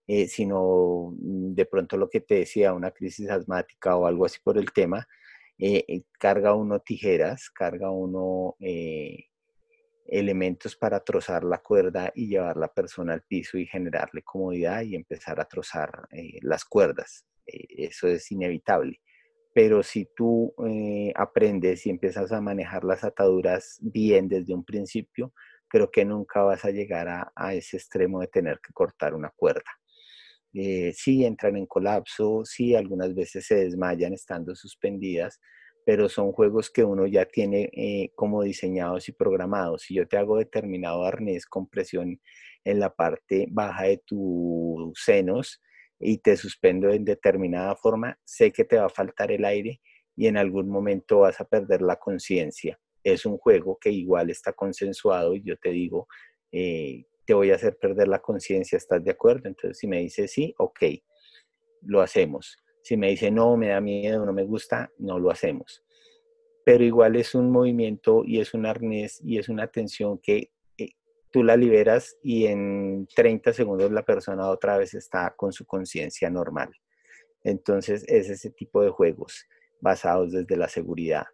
[0.06, 4.38] eh, sino mm, de pronto lo que te decía, una crisis asmática o algo así
[4.44, 5.08] por el tema,
[5.58, 8.54] eh, carga uno tijeras, carga uno
[10.06, 14.94] elementos para trozar la cuerda y llevar la persona al piso y generarle comodidad y
[14.94, 16.06] empezar a trozar
[16.42, 17.26] las cuerdas.
[17.44, 19.00] eso es inevitable.
[19.58, 20.54] Pero si tú
[21.16, 25.32] aprendes y empiezas a manejar las ataduras bien desde un principio,
[25.66, 29.70] creo que nunca vas a llegar a ese extremo de tener que cortar una cuerda
[30.54, 35.40] eh, sí entran en colapso, sí algunas veces se desmayan estando suspendidas,
[35.84, 39.82] pero son juegos que uno ya tiene eh, como diseñados y programados.
[39.82, 42.20] Si yo te hago determinado arnés con presión
[42.64, 45.60] en la parte baja de tus senos
[45.98, 49.80] y te suspendo en determinada forma, sé que te va a faltar el aire
[50.16, 52.78] y en algún momento vas a perder la conciencia.
[53.02, 56.06] Es un juego que igual está consensuado y yo te digo,
[56.52, 59.48] eh, te voy a hacer perder la conciencia, ¿estás de acuerdo?
[59.48, 60.80] Entonces, si me dice sí, ok,
[61.82, 62.56] lo hacemos.
[62.82, 65.84] Si me dice no, me da miedo, no me gusta, no lo hacemos.
[66.64, 70.50] Pero igual es un movimiento y es un arnés y es una tensión que
[71.30, 76.30] tú la liberas y en 30 segundos la persona otra vez está con su conciencia
[76.30, 76.70] normal.
[77.44, 79.46] Entonces es ese tipo de juegos
[79.80, 81.24] basados desde la seguridad.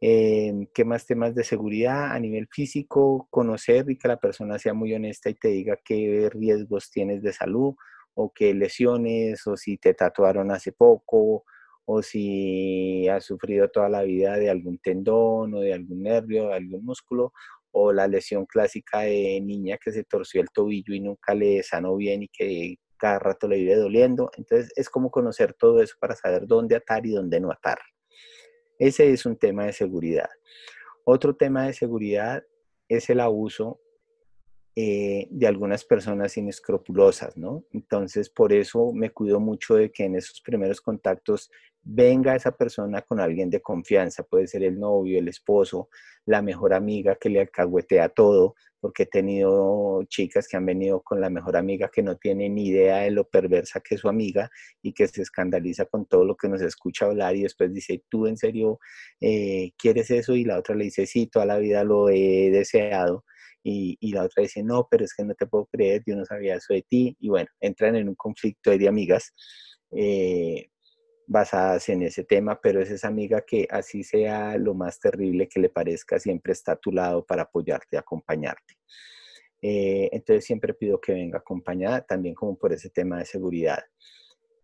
[0.00, 3.26] Eh, ¿Qué más temas de seguridad a nivel físico?
[3.30, 7.32] Conocer y que la persona sea muy honesta y te diga qué riesgos tienes de
[7.32, 7.74] salud
[8.14, 11.44] o qué lesiones o si te tatuaron hace poco
[11.86, 16.54] o si has sufrido toda la vida de algún tendón o de algún nervio, de
[16.54, 17.32] algún músculo
[17.78, 21.94] o la lesión clásica de niña que se torció el tobillo y nunca le sanó
[21.94, 24.30] bien y que cada rato le vive doliendo.
[24.38, 27.78] Entonces es como conocer todo eso para saber dónde atar y dónde no atar.
[28.78, 30.30] Ese es un tema de seguridad.
[31.04, 32.42] Otro tema de seguridad
[32.88, 33.78] es el abuso
[34.74, 37.64] eh, de algunas personas inescrupulosas, ¿no?
[37.72, 41.50] Entonces, por eso me cuido mucho de que en esos primeros contactos
[41.88, 45.88] venga esa persona con alguien de confianza, puede ser el novio, el esposo,
[46.24, 51.20] la mejor amiga que le alcahuetea todo, porque he tenido chicas que han venido con
[51.20, 54.50] la mejor amiga que no tiene ni idea de lo perversa que es su amiga
[54.82, 58.26] y que se escandaliza con todo lo que nos escucha hablar y después dice, ¿tú
[58.26, 58.80] en serio
[59.20, 60.34] eh, quieres eso?
[60.34, 63.24] Y la otra le dice, sí, toda la vida lo he deseado.
[63.62, 66.24] Y, y, la otra dice, no, pero es que no te puedo creer, yo no
[66.24, 67.16] sabía eso de ti.
[67.18, 69.34] Y bueno, entran en un conflicto de amigas.
[69.90, 70.68] Eh,
[71.26, 75.60] basadas en ese tema, pero es esa amiga que así sea lo más terrible que
[75.60, 78.74] le parezca, siempre está a tu lado para apoyarte, acompañarte.
[79.62, 83.82] Eh, entonces siempre pido que venga acompañada, también como por ese tema de seguridad.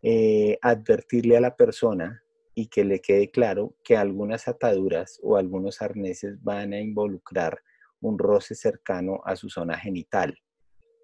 [0.02, 2.22] Eh, advertirle a la persona
[2.54, 7.60] y que le quede claro que algunas ataduras o algunos arneses van a involucrar
[8.00, 10.36] un roce cercano a su zona genital,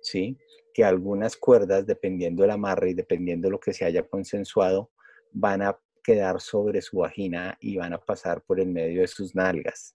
[0.03, 0.37] ¿sí?
[0.75, 4.91] Que algunas cuerdas, dependiendo del amarre y dependiendo de lo que se haya consensuado,
[5.33, 9.35] van a quedar sobre su vagina y van a pasar por el medio de sus
[9.35, 9.95] nalgas.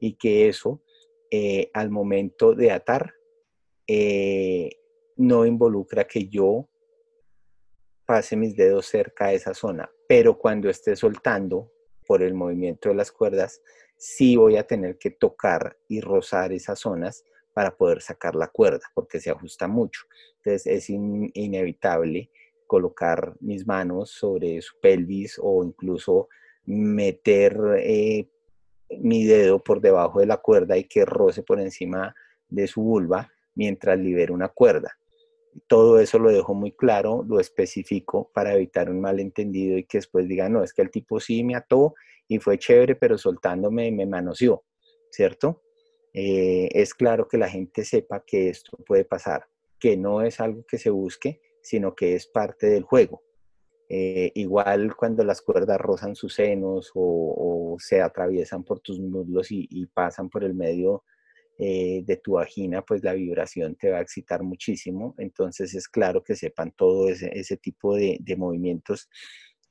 [0.00, 0.82] Y que eso,
[1.30, 3.14] eh, al momento de atar,
[3.86, 4.70] eh,
[5.16, 6.68] no involucra que yo
[8.06, 11.70] pase mis dedos cerca de esa zona, pero cuando esté soltando
[12.06, 13.62] por el movimiento de las cuerdas,
[13.96, 17.24] sí voy a tener que tocar y rozar esas zonas
[17.54, 20.02] para poder sacar la cuerda, porque se ajusta mucho.
[20.38, 22.30] Entonces es inevitable
[22.72, 26.30] colocar mis manos sobre su pelvis o incluso
[26.64, 28.30] meter eh,
[28.98, 32.14] mi dedo por debajo de la cuerda y que roce por encima
[32.48, 34.96] de su vulva mientras libero una cuerda.
[35.66, 40.26] Todo eso lo dejo muy claro, lo especifico para evitar un malentendido y que después
[40.26, 41.92] digan, no, es que el tipo sí me ató
[42.26, 44.64] y fue chévere, pero soltándome me manoseó,
[45.10, 45.60] ¿cierto?
[46.14, 49.46] Eh, es claro que la gente sepa que esto puede pasar,
[49.78, 53.22] que no es algo que se busque, sino que es parte del juego.
[53.94, 59.86] Eh, igual cuando las cuerdas rozan sus senos o, se atraviesan por tus muslos y,
[59.86, 61.04] pasan por el medio
[61.58, 65.14] eh, de tu vagina, pues la vibración te va a excitar muchísimo.
[65.18, 69.10] Entonces es claro que sepan todo ese, tipo de, de, movimientos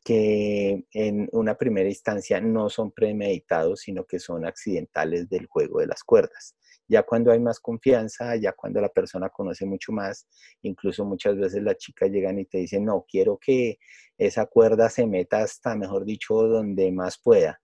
[0.04, 5.88] que en una primera instancia no son premeditados, sino que son accidentales del juego de
[5.88, 6.56] las cuerdas.
[6.92, 10.28] Ya cuando hay más confianza, ya cuando la persona conoce mucho más,
[10.62, 13.78] incluso muchas veces las chicas llegan y te dicen, no, quiero que
[14.18, 17.62] esa cuerda se meta hasta, mejor dicho, donde más pueda.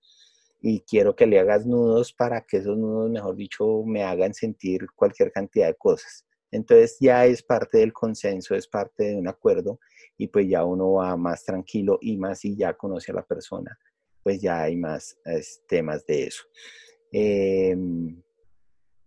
[0.61, 4.87] Y quiero que le hagas nudos para que esos nudos, mejor dicho, me hagan sentir
[4.95, 6.25] cualquier cantidad de cosas.
[6.49, 9.81] Entonces ya es parte del consenso, es parte de un acuerdo
[10.17, 13.77] y pues ya uno va más tranquilo y más si ya conoce a la persona,
[14.23, 15.17] pues ya hay más
[15.67, 16.43] temas de eso.
[17.11, 17.75] Eh,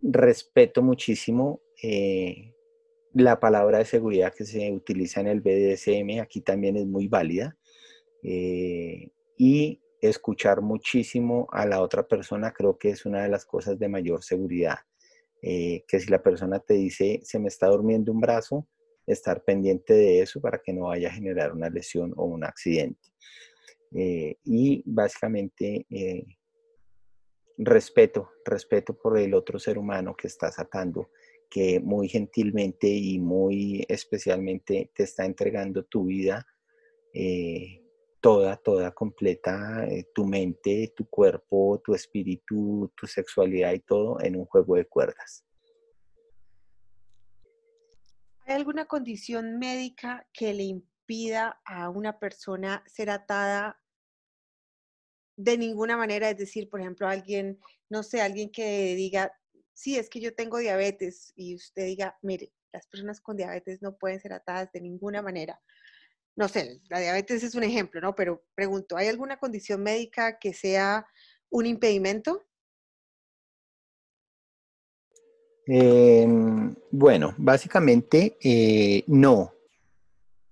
[0.01, 2.53] respeto muchísimo eh,
[3.13, 7.57] la palabra de seguridad que se utiliza en el BDSM, aquí también es muy válida.
[8.23, 13.77] Eh, y escuchar muchísimo a la otra persona creo que es una de las cosas
[13.77, 14.77] de mayor seguridad.
[15.41, 18.67] Eh, que si la persona te dice se me está durmiendo un brazo,
[19.07, 23.09] estar pendiente de eso para que no vaya a generar una lesión o un accidente.
[23.93, 25.85] y básicamente
[27.63, 31.11] respeto, respeto por el otro ser humano que estás atando,
[31.49, 36.45] que muy gentilmente y muy especialmente te está entregando tu vida,
[37.13, 37.83] eh,
[38.19, 44.37] toda, toda completa, eh, tu mente, tu cuerpo, tu espíritu, tu sexualidad y todo en
[44.37, 45.45] un juego de cuerdas.
[48.45, 53.80] ¿Hay alguna condición médica que le impida a una persona ser atada
[55.35, 57.59] de ninguna manera, es decir, por ejemplo, alguien,
[57.89, 59.31] no sé, alguien que diga,
[59.73, 63.97] sí, es que yo tengo diabetes y usted diga, mire, las personas con diabetes no
[63.97, 65.59] pueden ser atadas de ninguna manera.
[66.35, 68.15] No sé, la diabetes es un ejemplo, ¿no?
[68.15, 71.05] Pero pregunto, ¿hay alguna condición médica que sea
[71.49, 72.45] un impedimento?
[75.65, 79.53] Em, bueno, básicamente eh, no.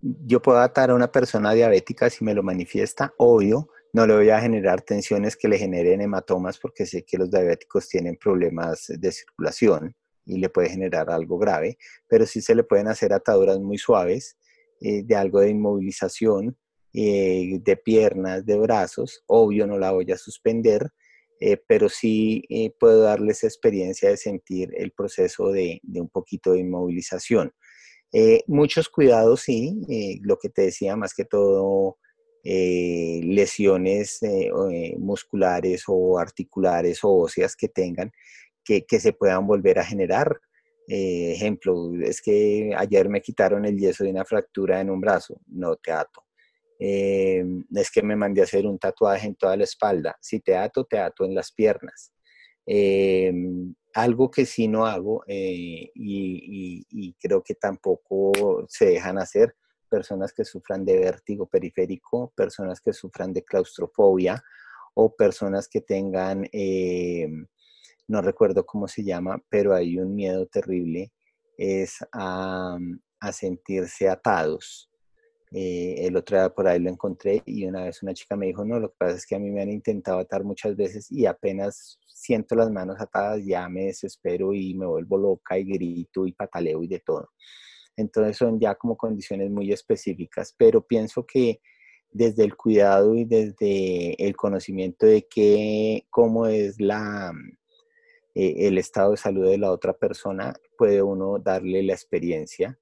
[0.02, 4.30] Yo puedo atar a una persona diabética si me lo manifiesta, obvio, no le voy
[4.30, 9.12] a generar tensiones que le generen hematomas porque sé que los diabéticos tienen problemas de
[9.12, 11.78] circulación y le puede generar algo grave,
[12.08, 14.38] pero sí se le pueden hacer ataduras muy suaves
[14.80, 16.56] eh, de algo de inmovilización
[16.94, 19.24] eh, de piernas, de brazos.
[19.26, 20.92] Obvio no la voy a suspender,
[21.40, 22.44] eh, pero sí
[22.80, 27.52] puedo darles experiencia de sentir el proceso de, de un poquito de inmovilización.
[28.48, 31.98] muchos cuidados, sí, lo que te decía, más que todo
[32.42, 38.14] eh, lesiones eh, eh, musculares o articulares o óseas que tengan
[38.64, 40.40] que, se puedan volver a generar.
[40.88, 45.76] ejemplo, es que ayer me quitaron el yeso de una fractura en un brazo, no
[45.76, 46.24] te ato.
[46.80, 50.16] es que me mandé a hacer un tatuaje en toda la espalda.
[50.22, 52.12] Si te ato, te ato en las piernas.
[53.94, 58.32] algo que sí no hago y, creo que tampoco
[58.68, 59.56] se dejan hacer
[59.90, 64.42] personas que sufran de vértigo periférico, personas que sufran de claustrofobia
[64.94, 67.28] o personas que tengan, eh,
[68.08, 71.12] no recuerdo cómo se llama, pero hay un miedo terrible,
[71.58, 72.78] es a,
[73.32, 74.90] sentirse atados.
[75.52, 78.64] Eh, el otro día por ahí lo encontré y una vez una chica me dijo,
[78.64, 81.26] no, lo que pasa es que a mí me han intentado atar muchas veces y
[81.26, 86.34] apenas siento las manos atadas ya me desespero y me vuelvo loca y grito y
[86.34, 87.30] pataleo y de todo.
[88.00, 91.60] Entonces son ya como condiciones muy específicas, pero pienso que
[92.12, 97.34] desde el cuidado y desde el conocimiento de qué, cómo es la,
[98.34, 102.80] eh, el estado de salud de la otra persona, puede uno darle la experiencia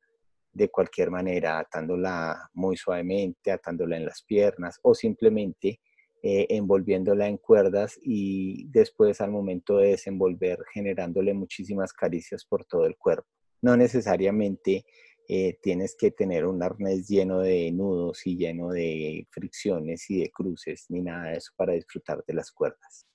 [0.53, 5.81] de cualquier manera, atándola muy suavemente, atándola en las piernas o simplemente
[6.21, 12.85] eh, envolviéndola en cuerdas y después al momento de desenvolver generándole muchísimas caricias por todo
[12.85, 13.27] el cuerpo.
[13.61, 14.85] No necesariamente
[15.27, 20.31] eh, tienes que tener un arnés lleno de nudos y lleno de fricciones y de
[20.31, 23.05] cruces, ni nada de eso para disfrutar de las cuerdas.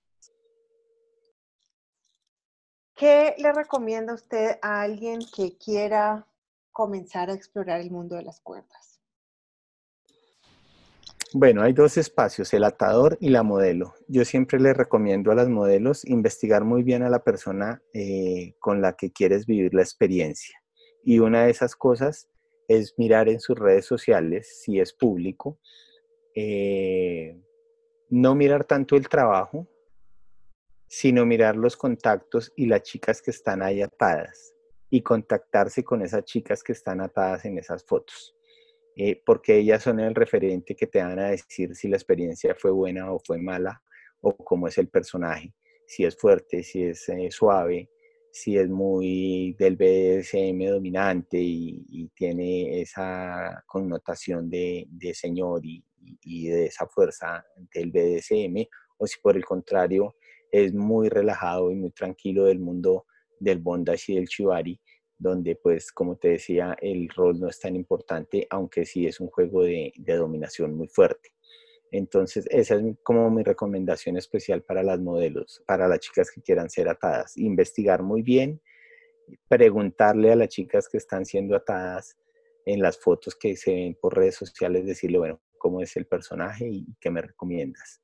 [2.95, 6.27] ¿Qué le recomienda usted a alguien que quiera
[6.71, 9.01] comenzar a explorar el mundo de las cuerdas?
[11.35, 13.95] Bueno, hay dos espacios, el atador y la modelo.
[14.07, 18.83] Yo siempre le recomiendo a las modelos investigar muy bien a la persona eh, con
[18.83, 20.62] la que quieres vivir la experiencia.
[21.03, 22.29] Y una de esas cosas
[22.69, 25.59] es mirar en sus redes sociales, si es público,
[26.35, 27.39] eh,
[28.09, 29.69] no mirar tanto el trabajo,
[30.87, 34.55] sino mirar los contactos y las chicas que están ahí atadas
[34.91, 38.37] y contactarse con esas chicas que están atadas en esas fotos.
[38.95, 42.71] eh, porque ellas son el referente que te van a decir si la experiencia fue
[42.71, 43.83] buena o fue mala,
[44.21, 45.55] o cómo es el personaje,
[45.87, 47.89] si es fuerte, si es eh, suave,
[48.33, 55.85] si es muy del BDSM dominante y, tiene esa connotación de, señor y,
[56.23, 57.45] y, de esa fuerza
[57.75, 58.67] del BDSM,
[58.99, 60.17] o si por el contrario
[60.51, 63.07] es muy relajado y muy tranquilo del mundo
[63.39, 64.81] del bondage y del chivari
[65.23, 69.29] donde pues como te decía el rol no es tan importante, aunque sí es un
[69.29, 71.31] juego de, dominación muy fuerte.
[71.93, 76.71] Entonces esa es como mi recomendación especial para las modelos, para las chicas que quieran
[76.71, 77.37] ser atadas.
[77.37, 78.61] Investigar muy bien,
[79.47, 82.17] preguntarle a las chicas que están siendo atadas
[82.65, 86.67] en las fotos que se ven por redes sociales, decirle, bueno, cómo es el personaje
[86.67, 88.01] y qué me recomiendas.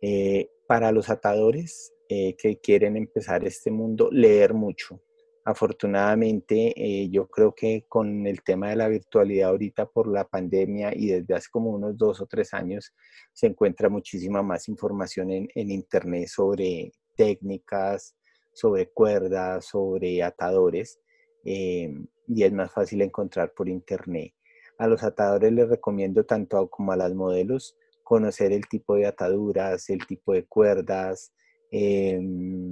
[0.00, 5.02] Eh, para los atadores eh, que quieren empezar este mundo, leer mucho,
[5.48, 10.92] Afortunadamente, eh, yo creo que con el tema de la virtualidad ahorita por la pandemia
[10.94, 12.92] y desde hace como unos dos o tres años
[13.32, 18.14] se encuentra muchísima más información en, Internet sobre técnicas,
[18.52, 21.00] sobre cuerdas, sobre atadores
[21.46, 21.94] eh,
[22.26, 24.34] y es más fácil encontrar por Internet.
[24.76, 29.88] A los atadores les recomiendo tanto como a las modelos conocer el tipo de ataduras,
[29.88, 31.32] el tipo de cuerdas,
[31.70, 32.67] em,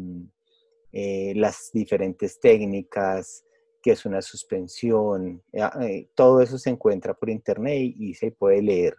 [0.93, 3.45] eh, las diferentes técnicas,
[3.83, 8.31] que es una suspensión, eh, ah, eh, todo eso se encuentra por internet y, se
[8.31, 8.97] puede leer.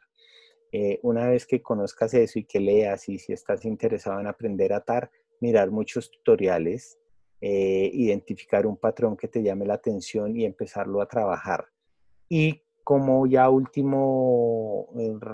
[1.02, 4.78] una vez que conozcas eso y que leas y si estás interesado en aprender a
[4.78, 5.10] atar,
[5.40, 7.00] mirar muchos tutoriales,
[7.42, 11.66] identificar un patrón que te llame la atención y empezarlo a trabajar.
[12.30, 14.90] Y como ya último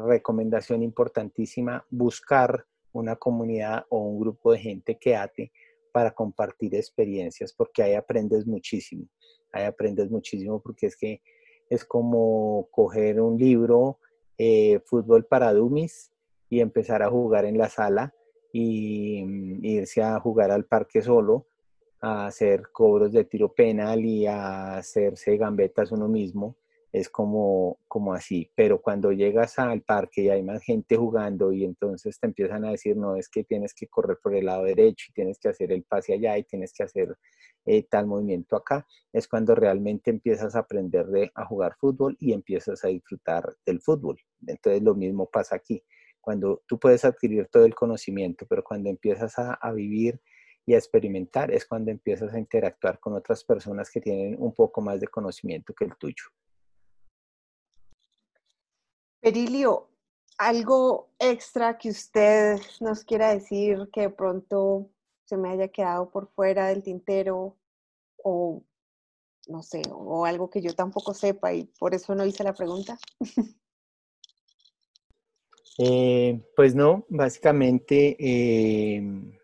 [0.07, 5.51] recomendación importantísima, buscar una comunidad o un grupo de gente que ate
[5.93, 9.07] para compartir experiencias, porque ahí aprendes muchísimo.
[9.53, 11.21] Ahí aprendes muchísimo porque es que
[11.69, 13.99] es como coger un libro,
[14.37, 16.11] eh, fútbol para dummies,
[16.49, 18.13] y empezar a jugar en la sala
[18.51, 21.47] y, mm, irse a jugar al parque solo,
[22.01, 26.57] a hacer cobros de tiro penal y a hacerse gambetas uno mismo
[26.93, 31.65] es como, como así, pero cuando llegas al parque y hay más gente jugando y
[31.65, 35.07] entonces te empiezan a decir, no, es que tienes que correr por el lado derecho
[35.09, 37.17] y tienes que hacer el pase allá y tienes que hacer
[37.65, 42.31] eh, tal movimiento acá, es cuando realmente empiezas a aprender de, a jugar fútbol y
[42.31, 44.19] empiezas a disfrutar del fútbol.
[44.45, 45.83] Entonces lo mismo pasa aquí,
[46.21, 50.21] cuando tú puedes adquirir todo el conocimiento, pero cuando empiezas a, a vivir
[50.63, 54.79] y a experimentar es cuando empiezas a interactuar con otras personas que tienen un poco
[54.79, 56.25] más de conocimiento que el tuyo.
[59.23, 59.87] Perilio,
[60.37, 64.89] algo extra que usted nos quiera decir que de pronto
[65.23, 67.55] se me haya quedado por fuera del tintero
[68.21, 68.61] o
[69.47, 72.99] no sé, o algo que yo tampoco sepa y por eso no hice la pregunta.
[75.79, 79.35] Eh, pues no, básicamente, em,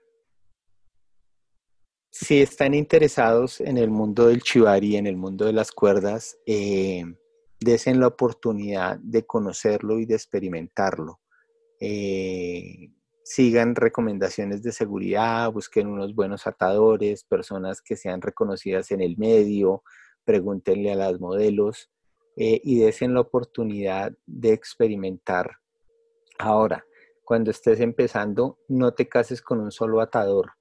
[2.12, 7.18] si están interesados en el mundo del chivari, en el mundo de las cuerdas, em,
[7.60, 11.20] desen la oportunidad de conocerlo y de experimentarlo.
[11.80, 12.92] Eh,
[13.24, 19.84] sigan recomendaciones de seguridad, busquen unos buenos atadores, personas que sean reconocidas en el medio,
[20.24, 21.92] pregúntenle a las modelos
[22.36, 25.58] eh, y desen la oportunidad de experimentar.
[26.38, 26.86] Ahora,
[27.24, 30.54] cuando estés empezando, no te cases con un solo atador.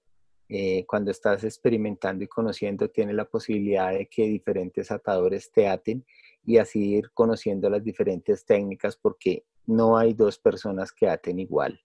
[0.50, 6.04] Eh, cuando estás experimentando y conociendo, tienes la posibilidad de que diferentes atadores te aten
[6.48, 11.78] y así ir conociendo las diferentes técnicas porque no hay dos personas que aten igual.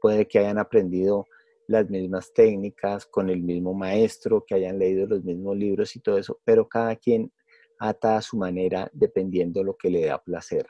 [0.00, 1.26] Puede que hayan aprendido
[1.68, 6.18] las mismas técnicas con el mismo maestro, que hayan leído los mismos libros y todo
[6.18, 7.32] eso, pero cada quien
[7.78, 10.66] ata a su manera dependiendo lo que le da placer.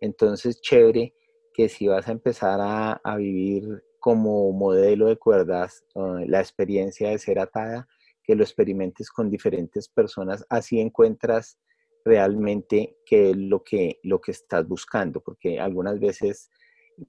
[0.00, 1.12] Entonces, chévere
[1.52, 3.64] que si vas a empezar a, vivir
[3.98, 7.88] como modelo de cuerdas eh, la experiencia de ser atada,
[8.22, 11.58] que lo experimentes con diferentes personas, así encuentras
[12.06, 16.50] realmente qué es lo que, lo que estás buscando, porque algunas veces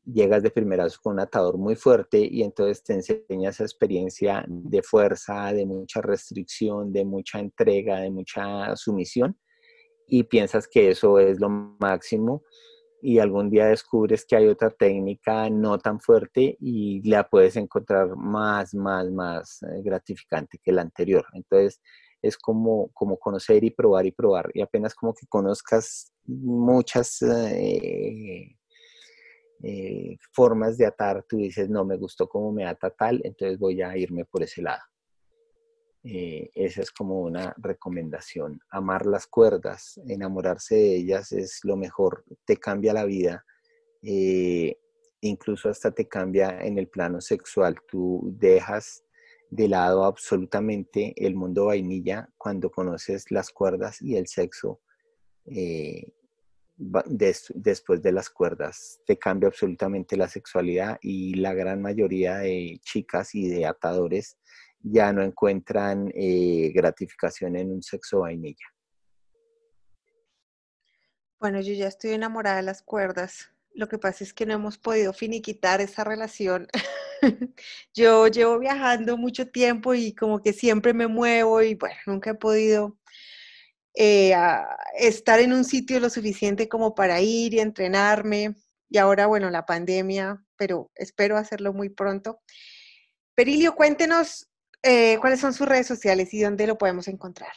[0.03, 4.81] llegas de primerazo con un atador muy fuerte y entonces te enseña esa experiencia de
[4.81, 9.37] fuerza, de mucha restricción, de mucha entrega, de mucha sumisión
[10.07, 12.43] y piensas que eso es lo máximo
[13.01, 18.15] y algún día descubres que hay otra técnica no tan fuerte y la puedes encontrar
[18.15, 21.23] más, más, más eh, gratificante que la anterior.
[21.33, 21.79] Entonces,
[22.21, 24.49] es como, como conocer y probar y probar.
[24.53, 28.57] Y apenas como que conozcas muchas eh,
[29.63, 33.81] eh, formas de atar, tú dices, no me gustó cómo me ata tal, entonces voy
[33.81, 34.81] a irme por ese lado.
[36.03, 38.61] Eh, esa es como una recomendación.
[38.69, 43.43] Amar las cuerdas, enamorarse de ellas es lo mejor, te cambia la vida,
[44.03, 44.77] eh,
[45.21, 47.75] incluso hasta te cambia en el plano sexual.
[47.89, 49.03] Tú dejas
[49.49, 54.81] de lado absolutamente el mundo vainilla cuando conoces las cuerdas y el sexo.
[55.45, 56.13] Eh,
[56.77, 63.33] después de las cuerdas te cambia absolutamente la sexualidad y la gran mayoría de chicas
[63.33, 64.37] y de atadores
[64.79, 68.65] ya no encuentran eh, gratificación en un sexo vainilla.
[71.39, 73.51] Bueno, yo ya estoy enamorada de las cuerdas.
[73.77, 76.67] Lo que pasa es que no hemos podido finiquitar esa relación.
[77.93, 82.33] yo llevo viajando mucho tiempo y como que siempre me muevo y bueno, nunca he
[82.33, 82.97] podido
[83.93, 84.33] eh,
[84.97, 88.55] estar en un sitio lo suficiente como para ir y entrenarme.
[88.89, 92.41] Y ahora, bueno, la pandemia, pero espero hacerlo muy pronto.
[93.35, 94.49] Perilio, cuéntenos
[94.81, 97.53] eh, cuáles son sus redes sociales y dónde lo podemos encontrar.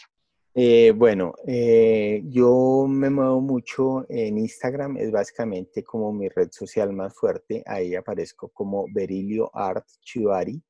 [0.52, 6.92] Eh, bueno, eh, yo me muevo mucho en Instagram, es básicamente como mi red social
[6.92, 7.62] más fuerte.
[7.66, 10.60] Ahí aparezco como Berilio Art Chivari.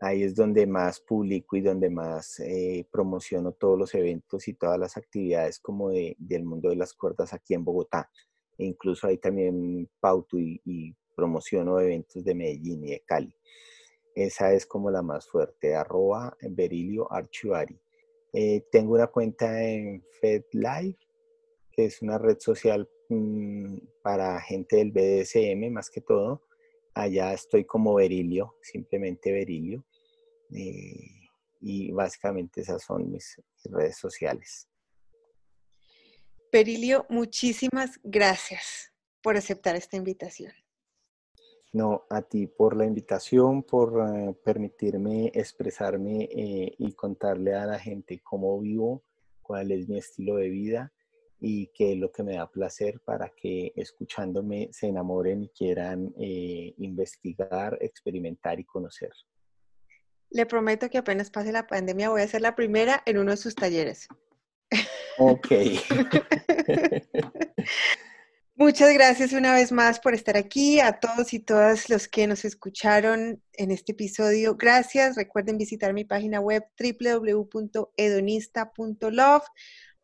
[0.00, 2.40] ahí es donde más publico y donde más
[2.90, 7.54] promociono todos los eventos y todas las actividades como del mundo de las cuerdas aquí
[7.54, 8.10] en Bogotá.
[8.58, 13.34] E incluso ahí también pauto y promociono eventos de Medellín y de Cali.
[14.14, 17.78] Esa es como la más fuerte, arroba Berilio Archivari.
[18.32, 20.98] Eh, tengo una cuenta en FedLife,
[21.72, 26.46] que es una red social mm, para gente del BDSM más que todo.
[26.94, 29.84] Allá estoy como Berilio, simplemente Berilio.
[30.52, 31.24] Eh,
[31.60, 34.68] y básicamente esas son mis redes sociales.
[36.52, 38.92] Berilio, muchísimas gracias
[39.22, 40.52] por aceptar esta invitación.
[41.74, 47.80] No, a ti por la invitación, por eh, permitirme expresarme eh, y contarle a la
[47.80, 49.02] gente cómo vivo,
[49.42, 50.92] cuál es mi estilo de vida
[51.40, 56.14] y qué es lo que me da placer para que escuchándome se enamoren y quieran
[56.16, 59.10] eh, investigar, experimentar y conocer.
[60.30, 63.36] Le prometo que apenas pase la pandemia voy a ser la primera en uno de
[63.36, 64.06] sus talleres.
[65.18, 65.48] Ok.
[68.56, 72.44] Muchas gracias una vez más por estar aquí, a todos y todas los que nos
[72.44, 74.54] escucharon en este episodio.
[74.54, 75.16] Gracias.
[75.16, 79.42] Recuerden visitar mi página web www.edonista.love.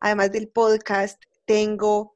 [0.01, 2.13] Además del podcast, tengo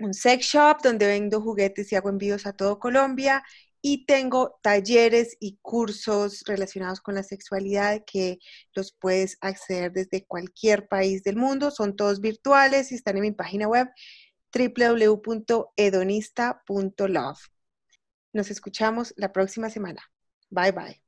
[0.00, 3.44] un sex shop donde vendo juguetes y hago envíos a todo Colombia
[3.80, 8.38] y tengo talleres y cursos relacionados con la sexualidad que
[8.74, 11.70] los puedes acceder desde cualquier país del mundo.
[11.70, 13.88] Son todos virtuales y están en mi página web
[14.54, 17.38] www.edonista.love.
[18.32, 20.02] Nos escuchamos la próxima semana.
[20.50, 21.01] Bye bye.